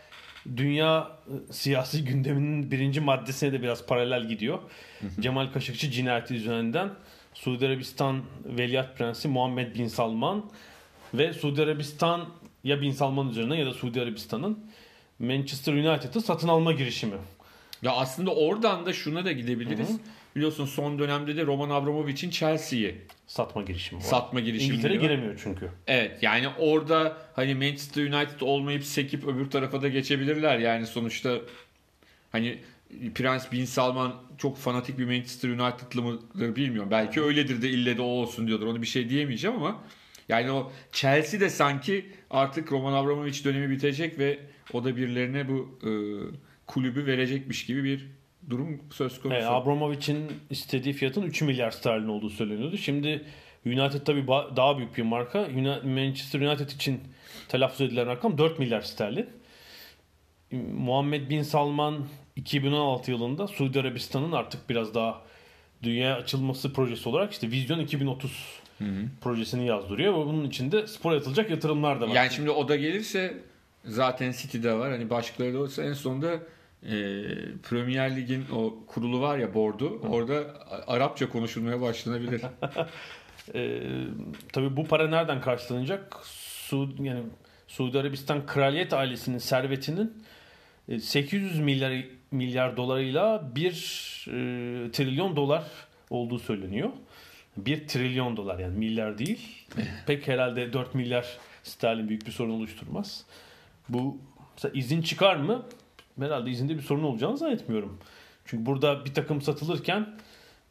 dünya 0.57 1.11
e, 1.27 1.53
siyasi 1.53 2.05
gündeminin 2.05 2.71
birinci 2.71 3.01
maddesine 3.01 3.53
de 3.53 3.63
biraz 3.63 3.87
paralel 3.87 4.29
gidiyor. 4.29 4.59
Cemal 5.21 5.53
Kaşıkçı 5.53 5.91
cinayeti 5.91 6.35
üzerinden 6.35 6.91
Suudi 7.35 7.67
Arabistan 7.67 8.23
Veliaht 8.45 8.99
Prensi 8.99 9.29
Muhammed 9.29 9.75
Bin 9.75 9.89
Salman 9.89 10.45
ve 11.15 11.33
Suudi 11.33 11.63
Arabistan 11.63 12.25
ya 12.65 12.81
Bin 12.81 12.93
Salman 12.93 13.29
üzerine 13.29 13.59
ya 13.61 13.67
da 13.67 13.73
Suudi 13.75 14.01
Arabistan'ın 14.03 14.59
Manchester 15.19 15.73
United'ı 15.73 16.21
satın 16.21 16.49
alma 16.49 16.73
girişimi. 16.73 17.17
Ya 17.83 17.93
aslında 17.93 18.35
oradan 18.35 18.87
da 18.87 18.93
şuna 18.93 19.25
da 19.25 19.33
gidebiliriz. 19.33 19.91
Biliyorsun 20.39 20.67
son 20.67 20.99
dönemde 20.99 21.37
de 21.37 21.47
Roman 21.47 21.71
Abramovich'in 21.71 22.31
Chelsea'yi 22.31 22.95
Satma 23.27 23.63
girişimi 23.63 24.01
var. 24.01 24.05
satma 24.05 24.41
girişimi 24.41 24.75
İngiltere 24.75 24.97
var. 24.97 25.01
giremiyor 25.01 25.41
çünkü. 25.45 25.71
Evet 25.87 26.23
yani 26.23 26.49
orada 26.59 27.17
hani 27.35 27.55
Manchester 27.55 28.03
United 28.03 28.41
olmayıp 28.41 28.85
sekip 28.85 29.25
öbür 29.25 29.51
tarafa 29.51 29.83
da 29.83 29.89
geçebilirler. 29.89 30.59
Yani 30.59 30.87
sonuçta 30.87 31.39
hani 32.33 32.59
Prens 33.15 33.53
Bin 33.53 33.65
Salman 33.65 34.15
çok 34.39 34.59
fanatik 34.59 34.99
bir 34.99 35.05
Manchester 35.05 35.49
United'lı 35.49 36.03
mıdır 36.03 36.57
bilmiyorum. 36.57 36.91
Belki 36.91 37.23
öyledir 37.23 37.63
de 37.63 37.71
ille 37.71 37.97
de 37.97 38.03
o 38.03 38.05
olsun 38.05 38.47
diyordur. 38.47 38.67
Onu 38.67 38.83
bir 38.83 38.87
şey 38.87 39.09
diyemeyeceğim 39.11 39.57
ama 39.57 39.83
yani 40.29 40.51
o 40.51 40.73
Chelsea 40.93 41.41
de 41.41 41.51
sanki 41.51 42.07
artık 42.31 42.73
Roman 42.73 42.93
Abramovich 42.93 43.45
dönemi 43.45 43.71
bitecek 43.71 44.19
ve 44.19 44.39
o 44.73 44.85
da 44.85 44.97
birilerine 44.97 45.49
bu 45.49 45.79
e, 45.83 45.91
kulübü 46.67 47.07
verecekmiş 47.07 47.67
gibi 47.67 47.85
bir 47.85 48.18
durum 48.51 48.81
söz 48.91 49.21
konusu. 49.21 49.39
Evet, 49.39 49.49
Abramovich'in 49.51 50.33
istediği 50.51 50.95
fiyatın 50.95 51.23
3 51.23 51.43
milyar 51.43 51.71
sterlin 51.71 52.09
olduğu 52.09 52.31
söyleniyordu. 52.31 52.77
Şimdi 52.77 53.25
United 53.67 54.01
tabii 54.07 54.27
daha 54.57 54.79
büyük 54.79 54.97
bir 54.97 55.03
marka. 55.03 55.49
Manchester 55.85 56.41
United 56.41 56.69
için 56.71 57.01
telaffuz 57.49 57.81
edilen 57.81 58.07
rakam 58.07 58.39
4 58.39 58.59
milyar 58.59 58.81
sterlin. 58.81 59.27
Muhammed 60.73 61.31
Bin 61.31 61.43
Salman 61.43 62.07
2016 62.37 63.11
yılında 63.11 63.47
Suudi 63.47 63.81
Arabistan'ın 63.81 64.33
artık 64.33 64.71
biraz 64.71 64.95
daha 64.95 65.23
dünya 65.83 66.17
açılması 66.17 66.73
projesi 66.73 67.09
olarak 67.09 67.33
işte 67.33 67.51
Vizyon 67.51 67.79
2030 67.79 68.61
projesini 69.21 69.67
yazdırıyor 69.67 70.13
ve 70.13 70.17
bunun 70.17 70.45
içinde 70.45 70.87
spora 70.87 71.15
yatılacak 71.15 71.51
yatırımlar 71.51 72.01
da 72.01 72.09
var. 72.09 72.15
Yani 72.15 72.31
şimdi 72.31 72.51
o 72.51 72.69
da 72.69 72.77
gelirse 72.77 73.37
zaten 73.85 74.33
City'de 74.33 74.73
var. 74.73 74.91
Hani 74.91 75.11
başkaları 75.11 75.55
da 75.55 75.59
olsa 75.59 75.83
en 75.83 75.93
sonunda 75.93 76.39
e, 76.83 76.93
Premier 77.69 78.17
Lig'in 78.17 78.45
o 78.53 78.75
kurulu 78.87 79.21
var 79.21 79.39
ya 79.39 79.55
bordu. 79.55 80.01
Orada 80.09 80.55
Arapça 80.87 81.29
konuşulmaya 81.29 81.81
başlanabilir. 81.81 82.43
Ee, 83.55 83.81
tabii 84.53 84.77
bu 84.77 84.85
para 84.85 85.09
nereden 85.09 85.41
karşılanacak? 85.41 86.21
Su, 86.23 86.95
yani 87.03 87.23
Suudi 87.69 87.99
Arabistan 87.99 88.47
kraliyet 88.47 88.93
ailesinin 88.93 89.39
servetinin 89.39 90.25
e, 90.89 90.99
800 90.99 91.61
milyar 91.61 92.05
milyar 92.31 92.77
dolarıyla 92.77 93.51
1 93.55 93.65
e, 93.71 93.73
trilyon 94.91 95.37
dolar 95.37 95.65
olduğu 96.11 96.39
söyleniyor. 96.39 96.91
1 97.57 97.89
trilyon 97.89 98.37
dolar 98.37 98.59
yani 98.59 98.79
milyar 98.79 99.19
değil. 99.19 99.67
Pek 100.07 100.29
herhalde 100.29 100.73
4 100.73 100.95
milyar 100.95 101.39
sterlin 101.63 102.09
büyük 102.09 102.27
bir 102.27 102.33
sorun 102.33 102.51
oluşturmaz. 102.51 103.25
Bu 103.89 104.19
izin 104.75 105.03
çıkar 105.03 105.37
mı? 105.37 105.67
Herhalde 106.23 106.51
izinde 106.51 106.77
bir 106.77 106.83
sorun 106.83 107.03
olacağını 107.03 107.37
zannetmiyorum. 107.37 107.99
Çünkü 108.45 108.67
burada 108.67 109.05
bir 109.05 109.15
takım 109.15 109.43
satılırken 109.43 110.07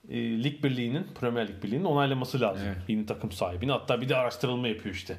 e, 0.10 0.44
lig 0.44 0.64
birliğinin, 0.64 1.08
Premier 1.20 1.48
Lig 1.48 1.64
birliğinin 1.64 1.86
onaylaması 1.86 2.42
lazım. 2.42 2.68
Evet. 2.68 2.78
Yeni 2.88 3.06
takım 3.06 3.32
sahibini. 3.32 3.72
Hatta 3.72 4.02
bir 4.02 4.10
de 4.10 4.16
araştırılma 4.16 4.68
yapıyor 4.68 4.96
işte. 4.96 5.18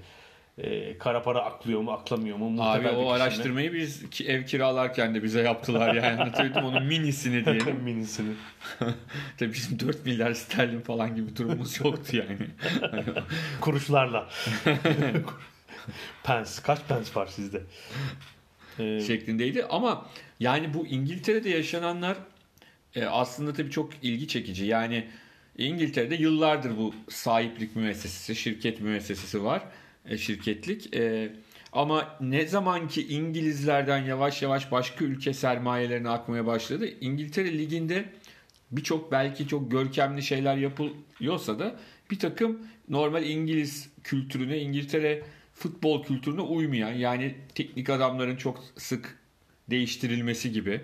E, 0.58 0.98
kara 0.98 1.22
para 1.22 1.44
aklıyor 1.44 1.80
mu, 1.80 1.90
aklamıyor 1.92 2.36
mu? 2.36 2.62
Abi 2.62 2.88
o 2.88 3.10
araştırmayı 3.10 3.72
biz 3.72 4.10
ki- 4.10 4.26
ev 4.28 4.44
kiralarken 4.44 5.14
de 5.14 5.22
bize 5.22 5.40
yaptılar 5.40 5.94
yani. 5.94 6.06
Anlatabildim 6.22 6.64
onun 6.64 6.84
minisini 6.84 7.44
diyelim. 7.44 7.76
Minisini. 7.84 8.32
Tabii 9.38 9.52
bizim 9.52 9.80
4 9.80 10.06
milyar 10.06 10.32
sterlin 10.34 10.80
falan 10.80 11.16
gibi 11.16 11.36
durumumuz 11.36 11.80
yoktu 11.84 12.16
yani. 12.16 12.36
Kuruşlarla. 13.60 14.28
pence. 16.24 16.50
Kaç 16.62 16.78
pence 16.88 17.10
var 17.14 17.26
sizde? 17.26 17.62
E, 18.80 19.00
şeklindeydi. 19.00 19.64
Ama 19.64 20.06
yani 20.40 20.74
bu 20.74 20.86
İngiltere'de 20.86 21.50
yaşananlar 21.50 22.16
e, 22.94 23.04
aslında 23.04 23.52
tabii 23.52 23.70
çok 23.70 23.90
ilgi 24.02 24.28
çekici. 24.28 24.64
Yani 24.64 25.04
İngiltere'de 25.58 26.14
yıllardır 26.14 26.76
bu 26.76 26.94
sahiplik 27.08 27.76
müessesesi, 27.76 28.36
şirket 28.36 28.80
müessesesi 28.80 29.44
var. 29.44 29.62
E, 30.06 30.18
şirketlik. 30.18 30.96
E, 30.96 31.32
ama 31.72 32.16
ne 32.20 32.46
zaman 32.46 32.88
ki 32.88 33.08
İngilizlerden 33.08 34.04
yavaş 34.04 34.42
yavaş 34.42 34.72
başka 34.72 35.04
ülke 35.04 35.32
sermayelerine 35.32 36.08
akmaya 36.08 36.46
başladı. 36.46 36.88
İngiltere 37.00 37.58
Ligi'nde 37.58 38.04
birçok 38.70 39.12
belki 39.12 39.48
çok 39.48 39.70
görkemli 39.70 40.22
şeyler 40.22 40.56
yapılıyorsa 40.56 41.58
da 41.58 41.76
bir 42.10 42.18
takım 42.18 42.58
normal 42.88 43.24
İngiliz 43.24 43.88
kültürüne, 44.04 44.58
İngiltere 44.58 45.22
futbol 45.58 46.04
kültürüne 46.04 46.40
uymayan 46.40 46.92
yani 46.92 47.34
teknik 47.54 47.90
adamların 47.90 48.36
çok 48.36 48.64
sık 48.76 49.18
değiştirilmesi 49.70 50.52
gibi 50.52 50.80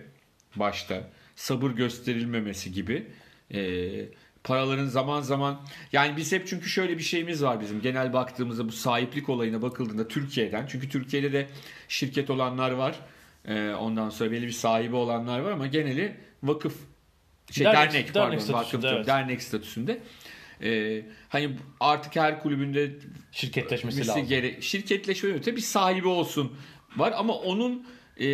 başta 0.56 1.10
sabır 1.36 1.70
gösterilmemesi 1.70 2.72
gibi 2.72 3.06
e, 3.54 3.90
paraların 4.44 4.86
zaman 4.86 5.20
zaman 5.20 5.60
yani 5.92 6.16
biz 6.16 6.32
hep 6.32 6.46
çünkü 6.46 6.68
şöyle 6.68 6.98
bir 6.98 7.02
şeyimiz 7.02 7.42
var 7.42 7.60
bizim 7.60 7.80
genel 7.80 8.12
baktığımızda 8.12 8.68
bu 8.68 8.72
sahiplik 8.72 9.28
olayına 9.28 9.62
bakıldığında 9.62 10.08
Türkiye'den 10.08 10.66
çünkü 10.66 10.88
Türkiye'de 10.88 11.32
de 11.32 11.48
şirket 11.88 12.30
olanlar 12.30 12.70
var 12.70 13.00
e, 13.44 13.70
ondan 13.70 14.10
sonra 14.10 14.30
belli 14.30 14.46
bir 14.46 14.52
sahibi 14.52 14.96
olanlar 14.96 15.38
var 15.38 15.50
ama 15.50 15.66
geneli 15.66 16.16
vakıf 16.42 16.74
şey 17.50 17.66
Dernek- 17.66 17.74
dernek, 17.74 17.92
dernek 17.92 18.14
pardon 18.14 18.38
statüsünde, 18.38 18.86
vakıf 18.86 18.96
evet. 18.96 19.06
dernek 19.06 19.42
statüsünde 19.42 20.02
e, 20.62 21.02
hani 21.28 21.50
artık 21.80 22.16
her 22.16 22.42
kulübünde 22.42 22.90
şirketleşmesi 23.32 24.06
lazım. 24.06 24.26
Gere, 24.28 24.60
şirketleşme 24.60 25.30
öte 25.30 25.56
bir 25.56 25.60
sahibi 25.60 26.08
olsun 26.08 26.52
var 26.96 27.14
ama 27.16 27.34
onun 27.34 27.86
e, 28.16 28.26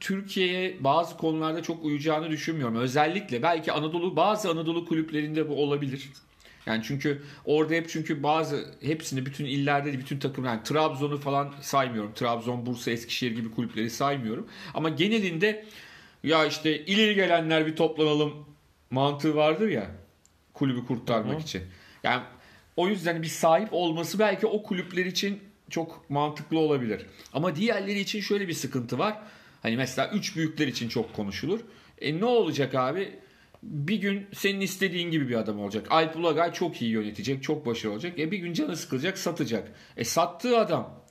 Türkiye'ye 0.00 0.84
bazı 0.84 1.16
konularda 1.16 1.62
çok 1.62 1.84
uyacağını 1.84 2.30
düşünmüyorum. 2.30 2.76
Özellikle 2.76 3.42
belki 3.42 3.72
Anadolu 3.72 4.16
bazı 4.16 4.50
Anadolu 4.50 4.84
kulüplerinde 4.84 5.48
bu 5.48 5.54
olabilir. 5.54 6.08
Yani 6.66 6.82
çünkü 6.84 7.22
orada 7.44 7.74
hep 7.74 7.88
çünkü 7.88 8.22
bazı 8.22 8.74
hepsini 8.80 9.26
bütün 9.26 9.44
illerde 9.44 9.92
de 9.92 9.98
bütün 9.98 10.18
takım 10.18 10.44
yani 10.44 10.62
Trabzon'u 10.62 11.18
falan 11.18 11.54
saymıyorum. 11.60 12.12
Trabzon, 12.14 12.66
Bursa, 12.66 12.90
Eskişehir 12.90 13.36
gibi 13.36 13.50
kulüpleri 13.50 13.90
saymıyorum. 13.90 14.48
Ama 14.74 14.88
genelinde 14.88 15.64
ya 16.24 16.46
işte 16.46 16.84
ileri 16.84 17.14
gelenler 17.14 17.66
bir 17.66 17.76
toplanalım 17.76 18.46
mantığı 18.90 19.36
vardır 19.36 19.68
ya 19.68 19.90
kulübü 20.62 20.86
kurtarmak 20.86 21.38
Hı. 21.38 21.42
için. 21.42 21.62
Yani 22.02 22.22
o 22.76 22.88
yüzden 22.88 23.22
bir 23.22 23.28
sahip 23.28 23.68
olması 23.72 24.18
belki 24.18 24.46
o 24.46 24.62
kulüpler 24.62 25.06
için 25.06 25.40
çok 25.70 26.10
mantıklı 26.10 26.58
olabilir. 26.58 27.06
Ama 27.32 27.56
diğerleri 27.56 27.98
için 28.00 28.20
şöyle 28.20 28.48
bir 28.48 28.52
sıkıntı 28.52 28.98
var. 28.98 29.18
Hani 29.62 29.76
mesela 29.76 30.10
üç 30.10 30.36
büyükler 30.36 30.66
için 30.66 30.88
çok 30.88 31.14
konuşulur. 31.14 31.60
E 32.00 32.20
ne 32.20 32.24
olacak 32.24 32.74
abi? 32.74 33.18
Bir 33.62 33.96
gün 33.96 34.26
senin 34.34 34.60
istediğin 34.60 35.10
gibi 35.10 35.28
bir 35.28 35.34
adam 35.34 35.60
olacak. 35.60 35.86
Alp 35.90 36.16
Ulagay 36.16 36.52
çok 36.52 36.82
iyi 36.82 36.90
yönetecek, 36.90 37.42
çok 37.42 37.66
başarılı 37.66 37.94
olacak. 37.94 38.18
E 38.18 38.30
bir 38.30 38.38
gün 38.38 38.52
canı 38.52 38.76
sıkılacak, 38.76 39.18
satacak. 39.18 39.72
E 39.96 40.04
sattığı 40.04 40.58
adam 40.58 41.02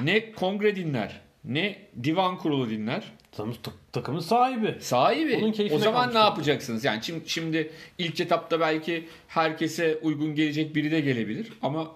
ne 0.00 0.32
kongre 0.32 0.76
dinler, 0.76 1.20
ne 1.44 1.78
divan 2.02 2.38
kurulu 2.38 2.70
dinler. 2.70 3.12
Tam- 3.36 3.54
ta- 3.62 3.72
takımın 3.92 4.20
sahibi. 4.20 4.76
Sahibi. 4.80 5.36
Onun 5.36 5.74
O 5.74 5.78
zaman 5.78 6.00
kalmış 6.00 6.14
ne 6.14 6.18
yapacaksınız? 6.18 6.84
Yani 6.84 7.04
şimdi, 7.04 7.28
şimdi 7.28 7.70
ilk 7.98 8.20
etapta 8.20 8.60
belki 8.60 9.08
herkese 9.28 9.98
uygun 10.02 10.34
gelecek 10.34 10.74
biri 10.74 10.90
de 10.90 11.00
gelebilir 11.00 11.52
ama 11.62 11.90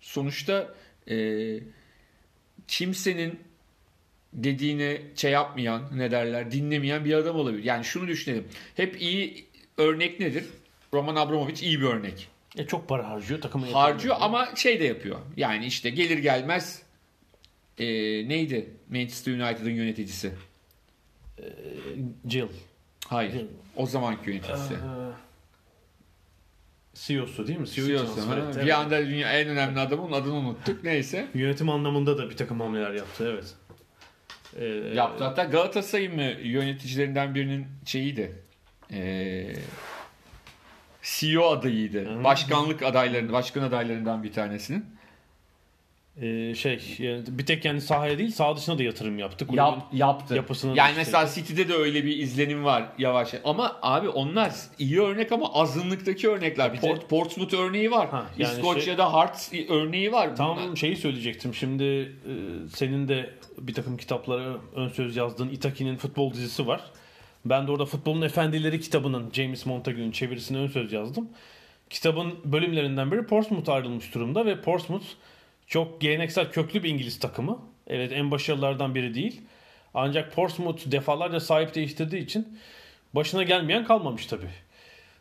sonuçta 0.00 0.74
e, 1.10 1.16
kimsenin 2.68 3.40
dediğine 4.32 5.02
şey 5.16 5.30
yapmayan 5.30 5.82
ne 5.94 6.10
derler 6.10 6.50
dinlemeyen 6.50 7.04
bir 7.04 7.14
adam 7.14 7.36
olabilir. 7.36 7.64
Yani 7.64 7.84
şunu 7.84 8.08
düşünelim. 8.08 8.44
Hep 8.76 9.00
iyi 9.00 9.46
örnek 9.76 10.20
nedir? 10.20 10.44
Roman 10.94 11.16
Abramovich 11.16 11.62
iyi 11.62 11.80
bir 11.80 11.86
örnek. 11.86 12.28
E 12.58 12.66
çok 12.66 12.88
para 12.88 13.08
harcıyor 13.08 13.40
takımı. 13.40 13.70
Harcıyor 13.70 14.16
ama 14.20 14.48
şey 14.56 14.80
de 14.80 14.84
yapıyor. 14.84 15.18
Yani 15.36 15.66
işte 15.66 15.90
gelir 15.90 16.18
gelmez 16.18 16.82
e, 17.78 17.84
neydi 18.28 18.70
Manchester 18.90 19.32
United'ın 19.32 19.70
yöneticisi? 19.70 20.32
Jill. 22.28 22.48
Hayır. 23.06 23.32
Jill. 23.32 23.46
O 23.76 23.86
zamanki 23.86 24.30
yöneticisi. 24.30 24.74
Ee, 24.74 24.78
CEO'su 26.94 27.46
değil 27.46 27.58
mi? 27.58 27.66
CEO 27.66 27.86
CEO'su, 27.86 28.30
ha? 28.30 28.36
etti, 28.36 28.56
Bir 28.56 28.62
evet. 28.62 28.74
anda 28.74 29.06
dünya 29.06 29.32
en 29.40 29.48
önemli 29.48 29.80
adamın 29.80 30.12
adını 30.12 30.34
unuttuk. 30.34 30.84
Neyse. 30.84 31.26
Yönetim 31.34 31.68
anlamında 31.70 32.18
da 32.18 32.30
bir 32.30 32.36
takım 32.36 32.60
hamleler 32.60 32.90
yaptı 32.92 33.32
evet. 33.34 33.54
Ee, 34.56 34.64
Yaptı. 34.94 35.24
Hatta 35.24 35.44
Galatasaray'ın 35.44 36.14
mı 36.14 36.22
yöneticilerinden 36.42 37.34
birinin 37.34 37.66
şeyiydi. 37.84 38.32
Ee, 38.92 39.52
CEO 41.02 41.50
adayıydı. 41.50 42.24
Başkanlık 42.24 42.82
adaylarından, 42.82 43.32
başkan 43.32 43.62
adaylarından 43.62 44.22
bir 44.22 44.32
tanesinin. 44.32 44.86
E, 46.22 46.54
şey 46.54 46.80
yani 46.98 47.22
bir 47.28 47.46
tek 47.46 47.64
yani 47.64 47.80
sahaya 47.80 48.18
değil 48.18 48.30
sağ 48.30 48.56
dışına 48.56 48.78
da 48.78 48.82
yatırım 48.82 49.18
yaptı. 49.18 49.46
Kulübün 49.46 49.62
Yap, 49.62 49.78
yaptı. 49.92 50.34
yapısını 50.34 50.76
yani 50.76 50.88
işte- 50.90 50.98
mesela 51.00 51.26
City'de 51.34 51.68
de 51.68 51.74
öyle 51.74 52.04
bir 52.04 52.16
izlenim 52.18 52.64
var 52.64 52.84
yavaş. 52.98 53.34
Ama 53.44 53.76
abi 53.82 54.08
onlar 54.08 54.52
iyi 54.78 55.00
örnek 55.00 55.32
ama 55.32 55.54
azınlıktaki 55.54 56.28
örnekler. 56.28 56.72
Bir 56.72 56.76
de- 56.82 56.88
Port, 56.88 57.08
Portsmouth 57.08 57.54
örneği 57.54 57.90
var. 57.90 58.08
Ha, 58.10 58.26
yani 58.38 58.48
şey- 58.50 58.56
İskoçya'da 58.58 59.12
Hearts 59.12 59.52
örneği 59.68 60.12
var. 60.12 60.36
Tam 60.36 60.56
Bunlar- 60.56 60.76
şeyi 60.76 60.96
söyleyecektim. 60.96 61.54
Şimdi 61.54 61.84
e, 61.84 62.32
senin 62.74 63.08
de 63.08 63.30
bir 63.58 63.74
takım 63.74 63.96
kitaplara 63.96 64.56
ön 64.74 64.88
söz 64.88 65.16
yazdığın 65.16 65.48
Itaki'nin 65.48 65.96
futbol 65.96 66.32
dizisi 66.32 66.66
var. 66.66 66.80
Ben 67.44 67.66
de 67.66 67.70
orada 67.72 67.86
Futbolun 67.86 68.22
Efendileri 68.22 68.80
kitabının 68.80 69.30
James 69.32 69.66
Montague'nin 69.66 70.10
çevirisine 70.12 70.58
ön 70.58 70.66
söz 70.66 70.92
yazdım. 70.92 71.28
Kitabın 71.90 72.34
bölümlerinden 72.44 73.12
biri 73.12 73.26
Portsmouth 73.26 73.68
ayrılmış 73.68 74.14
durumda 74.14 74.46
ve 74.46 74.60
Portsmouth 74.60 75.04
çok 75.68 76.00
geleneksel 76.00 76.52
köklü 76.52 76.82
bir 76.82 76.88
İngiliz 76.88 77.18
takımı. 77.18 77.58
Evet 77.86 78.12
en 78.12 78.30
başarılardan 78.30 78.94
biri 78.94 79.14
değil. 79.14 79.40
Ancak 79.94 80.32
Portsmouth 80.32 80.90
defalarca 80.90 81.40
sahip 81.40 81.74
değiştirdiği 81.74 82.22
için 82.22 82.58
başına 83.14 83.42
gelmeyen 83.42 83.84
kalmamış 83.84 84.26
tabii. 84.26 84.50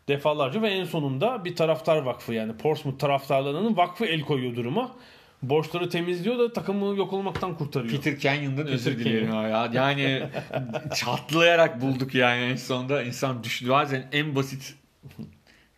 Defalarca 0.08 0.62
ve 0.62 0.70
en 0.70 0.84
sonunda 0.84 1.46
bir 1.46 1.56
taraftar 1.56 1.98
vakfı 1.98 2.34
yani 2.34 2.58
Portsmouth 2.58 3.00
taraftarlarının 3.00 3.78
vakfı 3.78 4.06
el 4.06 4.22
koyuyor 4.22 4.56
duruma. 4.56 4.96
Borçları 5.42 5.90
temizliyor 5.90 6.40
da 6.40 6.54
takımı 6.54 6.98
yok 6.98 7.14
olmaktan 7.14 7.58
kurtarıyor. 7.58 7.94
Peter 7.94 8.20
Canyon'dan 8.20 8.68
özür 8.68 8.92
Peter 8.92 9.06
dilerim 9.06 9.32
Canyon. 9.32 9.44
ha 9.44 9.48
ya. 9.48 9.70
Yani 9.74 10.24
çatlayarak 10.96 11.82
bulduk 11.82 12.16
yani 12.16 12.44
en 12.44 12.56
sonunda 12.56 13.04
insan 13.04 13.44
düştü. 13.44 13.70
Bazen 13.70 14.10
en 14.12 14.36
basit 14.36 14.76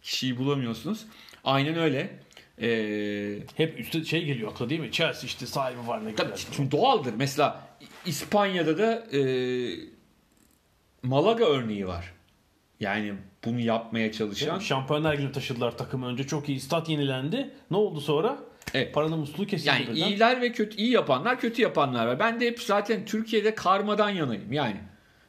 kişiyi 0.02 0.38
bulamıyorsunuz. 0.38 1.06
Aynen 1.44 1.76
öyle. 1.78 2.10
Ee, 2.62 3.38
Hep 3.56 3.80
üstte 3.80 4.04
şey 4.04 4.26
geliyor 4.26 4.52
akla 4.52 4.70
değil 4.70 4.82
mi? 4.82 4.92
Chelsea 4.92 5.26
işte 5.26 5.46
sahibi 5.46 5.88
var 5.88 6.06
ne 6.06 6.16
tabii 6.16 6.32
güzel. 6.32 6.52
çünkü 6.52 6.72
doğaldır. 6.72 7.14
Mesela 7.18 7.68
İspanya'da 8.06 8.78
da 8.78 9.18
e, 9.18 9.22
Malaga 11.04 11.46
örneği 11.46 11.88
var. 11.88 12.14
Yani 12.80 13.14
bunu 13.46 13.60
yapmaya 13.60 14.12
çalışan. 14.12 14.60
Şampiyonlar 14.60 15.14
Ligi'ne 15.14 15.32
taşıdılar 15.32 15.78
takımı 15.78 16.08
önce 16.08 16.28
çok 16.28 16.50
iyi. 16.50 16.60
Stat 16.60 16.90
yenilendi. 16.90 17.50
Ne 17.72 17.78
oldu 17.78 18.02
sonra? 18.02 18.38
Evet. 18.74 18.94
Paranın 18.94 19.20
musluğu 19.20 19.46
kesildi. 19.46 19.70
Yani 19.70 19.82
birden. 19.82 20.08
iyiler 20.08 20.42
ve 20.42 20.52
kötü 20.52 20.78
iyi 20.78 20.92
yapanlar, 20.92 21.40
kötü 21.40 21.62
yapanlar 21.62 22.08
var. 22.08 22.20
Ben 22.20 22.40
de 22.40 22.48
hep 22.48 22.62
zaten 22.62 23.06
Türkiye'de 23.06 23.56
karmadan 23.56 24.10
yanayım. 24.10 24.54
Yani 24.54 24.78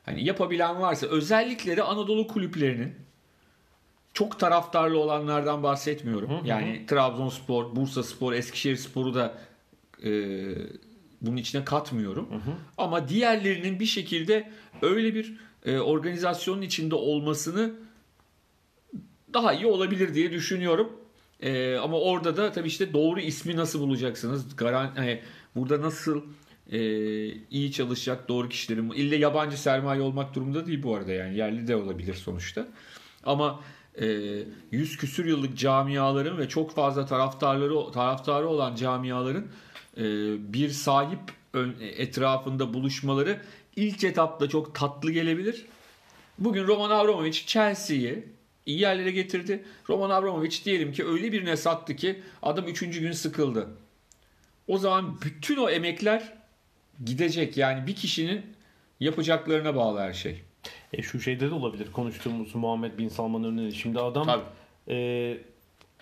hani 0.07 0.25
yapabilen 0.25 0.81
varsa 0.81 1.07
özellikle 1.07 1.77
de 1.77 1.83
Anadolu 1.83 2.27
kulüplerinin 2.27 2.95
çok 4.21 4.39
taraftarlı 4.39 4.99
olanlardan 4.99 5.63
bahsetmiyorum. 5.63 6.31
Hı 6.31 6.35
hı. 6.35 6.47
Yani 6.47 6.87
Trabzonspor, 6.87 7.77
Bursaspor, 7.77 8.33
Eskişehirspor'u 8.33 9.15
da 9.15 9.39
e, 10.05 10.11
bunun 11.21 11.37
içine 11.37 11.65
katmıyorum. 11.65 12.29
Ama 12.79 13.09
diğerlerinin 13.09 13.81
bir 13.81 13.87
şekilde 13.87 14.51
öyle 14.83 15.15
bir 15.15 15.37
e, 15.67 15.79
organizasyonun 15.79 16.63
içinde 16.63 16.95
olmasını 16.95 17.73
daha 19.35 19.53
iyi 19.53 19.67
olabilir 19.67 20.15
diye 20.15 20.33
düşünüyorum. 20.33 20.93
Ee, 21.43 21.77
ama 21.77 22.01
orada 22.01 22.37
da 22.37 22.53
tabii 22.53 22.69
işte 22.69 22.93
doğru 22.93 23.21
ismi 23.21 23.57
nasıl 23.57 23.81
bulacaksınız? 23.81 24.57
Garan 24.57 24.93
hani 24.97 25.21
burada 25.57 25.83
nasıl 25.83 26.23
e, 26.73 26.79
iyi 27.51 27.73
çalışacak 27.73 28.29
doğru 28.29 28.49
kişilerin 28.49 28.91
ille 28.91 29.17
yabancı 29.17 29.61
sermaye 29.61 30.01
olmak 30.01 30.35
durumunda 30.35 30.67
değil 30.67 30.83
bu 30.83 30.95
arada 30.95 31.13
yani 31.13 31.37
yerli 31.37 31.69
de 31.69 31.77
olabilir 31.77 32.15
sonuçta. 32.15 32.69
Ama 33.25 33.61
e, 33.61 33.61
yüz 34.71 34.97
küsür 34.97 35.27
yıllık 35.27 35.59
camiaların 35.59 36.39
ve 36.39 36.49
çok 36.49 36.75
fazla 36.75 37.07
taraftarları 37.07 37.93
taraftarı 37.93 38.49
olan 38.49 38.75
camiaların 38.75 39.47
e, 39.97 40.03
bir 40.53 40.69
sahip 40.69 41.21
etrafında 41.81 42.75
buluşmaları 42.75 43.43
ilk 43.77 44.05
etapta 44.05 44.49
çok 44.49 44.75
tatlı 44.75 45.13
gelebilir. 45.13 45.67
Bugün 46.39 46.67
Roman 46.67 46.91
Abramovich 46.91 47.47
Chelsea'yi 47.47 48.25
iyi 48.67 48.81
yerlere 48.81 49.11
getirdi. 49.11 49.65
Roman 49.89 50.11
Abramovich 50.11 50.65
diyelim 50.65 50.93
ki 50.93 51.07
öyle 51.07 51.33
birine 51.33 51.57
sattı 51.57 51.97
ki 51.97 52.23
adam 52.43 52.69
3. 52.69 52.81
gün 52.81 53.13
sıkıldı. 53.13 53.69
O 54.69 54.79
zaman 54.79 55.21
bütün 55.23 55.57
o 55.57 55.71
emekler 55.71 56.33
gidecek. 57.05 57.57
Yani 57.57 57.87
bir 57.87 57.95
kişinin 57.95 58.43
yapacaklarına 59.01 59.77
bağlı 59.77 60.01
her 60.01 60.13
şey. 60.13 60.43
E 60.93 61.03
şu 61.03 61.21
şeyde 61.21 61.51
de 61.51 61.55
olabilir 61.55 61.93
konuştuğumuz 61.93 62.55
Muhammed 62.55 62.99
Bin 62.99 63.09
Salman 63.09 63.45
örneği. 63.45 63.73
Şimdi 63.73 64.01
adam 64.01 64.27
Tabii. 64.27 64.45
e, 64.89 65.39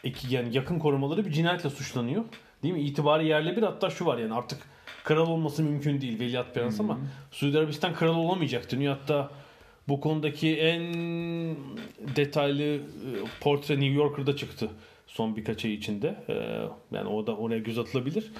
iki, 0.04 0.34
yani 0.34 0.56
yakın 0.56 0.78
korumaları 0.78 1.26
bir 1.26 1.30
cinayetle 1.30 1.70
suçlanıyor. 1.70 2.24
Değil 2.62 2.74
mi? 2.74 2.80
İtibarı 2.80 3.24
yerle 3.24 3.56
bir 3.56 3.62
hatta 3.62 3.90
şu 3.90 4.06
var 4.06 4.18
yani 4.18 4.34
artık 4.34 4.58
kral 5.04 5.28
olması 5.28 5.62
mümkün 5.62 6.00
değil 6.00 6.20
veliaht 6.20 6.54
prens 6.54 6.80
ama 6.80 6.98
Suudi 7.30 7.58
Arabistan 7.58 7.94
kral 7.94 8.16
olamayacak 8.16 8.72
deniyor. 8.72 8.96
Hatta 8.96 9.30
bu 9.88 10.00
konudaki 10.00 10.56
en 10.56 10.94
detaylı 12.16 12.62
e, 12.62 12.80
portre 13.40 13.74
New 13.74 13.94
Yorker'da 13.94 14.36
çıktı 14.36 14.68
son 15.06 15.36
birkaç 15.36 15.64
ay 15.64 15.74
içinde. 15.74 16.24
E, 16.28 16.34
yani 16.96 17.08
o 17.08 17.26
da 17.26 17.36
oraya 17.36 17.58
göz 17.58 17.78
atılabilir. 17.78 18.32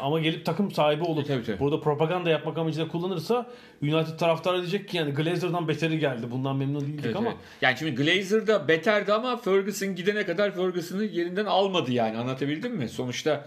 Ama 0.00 0.20
gelip 0.20 0.46
takım 0.46 0.70
sahibi 0.70 1.04
olup 1.04 1.26
Tabii, 1.26 1.44
tabii. 1.44 1.58
burada 1.58 1.80
propaganda 1.80 2.30
yapmak 2.30 2.58
amacıyla 2.58 2.88
kullanırsa 2.88 3.46
United 3.82 4.18
taraftarı 4.18 4.58
diyecek 4.58 4.88
ki 4.88 4.96
yani 4.96 5.12
Glazer'dan 5.14 5.68
beteri 5.68 5.98
geldi. 5.98 6.30
Bundan 6.30 6.56
memnun 6.56 6.80
değildik 6.80 7.04
Evet, 7.04 7.16
ama 7.16 7.28
evet. 7.28 7.38
Yani 7.62 7.78
şimdi 7.78 7.94
Glazer 7.94 8.46
da 8.46 8.68
beterdi 8.68 9.12
ama 9.12 9.36
Ferguson 9.36 9.94
gidene 9.94 10.26
kadar 10.26 10.54
Ferguson'ı 10.54 11.04
yerinden 11.04 11.44
almadı 11.46 11.92
yani 11.92 12.18
anlatabildim 12.18 12.72
mi? 12.76 12.88
Sonuçta 12.88 13.46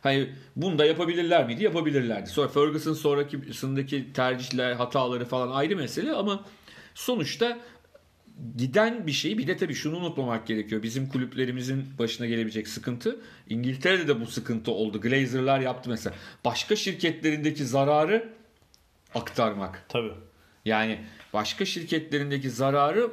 hani 0.00 0.28
bunu 0.56 0.78
da 0.78 0.84
yapabilirler 0.84 1.46
miydi? 1.46 1.64
Yapabilirlerdi. 1.64 2.30
Sonra 2.30 2.48
Ferguson 2.48 2.92
sonrakisindeki 2.92 4.12
tercihler, 4.12 4.72
hataları 4.72 5.24
falan 5.24 5.50
ayrı 5.50 5.76
mesele 5.76 6.12
ama 6.12 6.40
sonuçta 6.94 7.58
giden 8.56 9.06
bir 9.06 9.12
şey 9.12 9.38
bir 9.38 9.46
de 9.46 9.56
tabii 9.56 9.74
şunu 9.74 9.96
unutmamak 9.96 10.46
gerekiyor. 10.46 10.82
Bizim 10.82 11.08
kulüplerimizin 11.08 11.84
başına 11.98 12.26
gelebilecek 12.26 12.68
sıkıntı. 12.68 13.20
İngiltere'de 13.48 14.08
de 14.08 14.20
bu 14.20 14.26
sıkıntı 14.26 14.70
oldu. 14.72 15.00
Glazer'lar 15.00 15.60
yaptı 15.60 15.90
mesela. 15.90 16.16
Başka 16.44 16.76
şirketlerindeki 16.76 17.64
zararı 17.64 18.28
aktarmak. 19.14 19.84
tabii. 19.88 20.12
Yani 20.64 20.98
başka 21.32 21.64
şirketlerindeki 21.64 22.50
zararı 22.50 23.10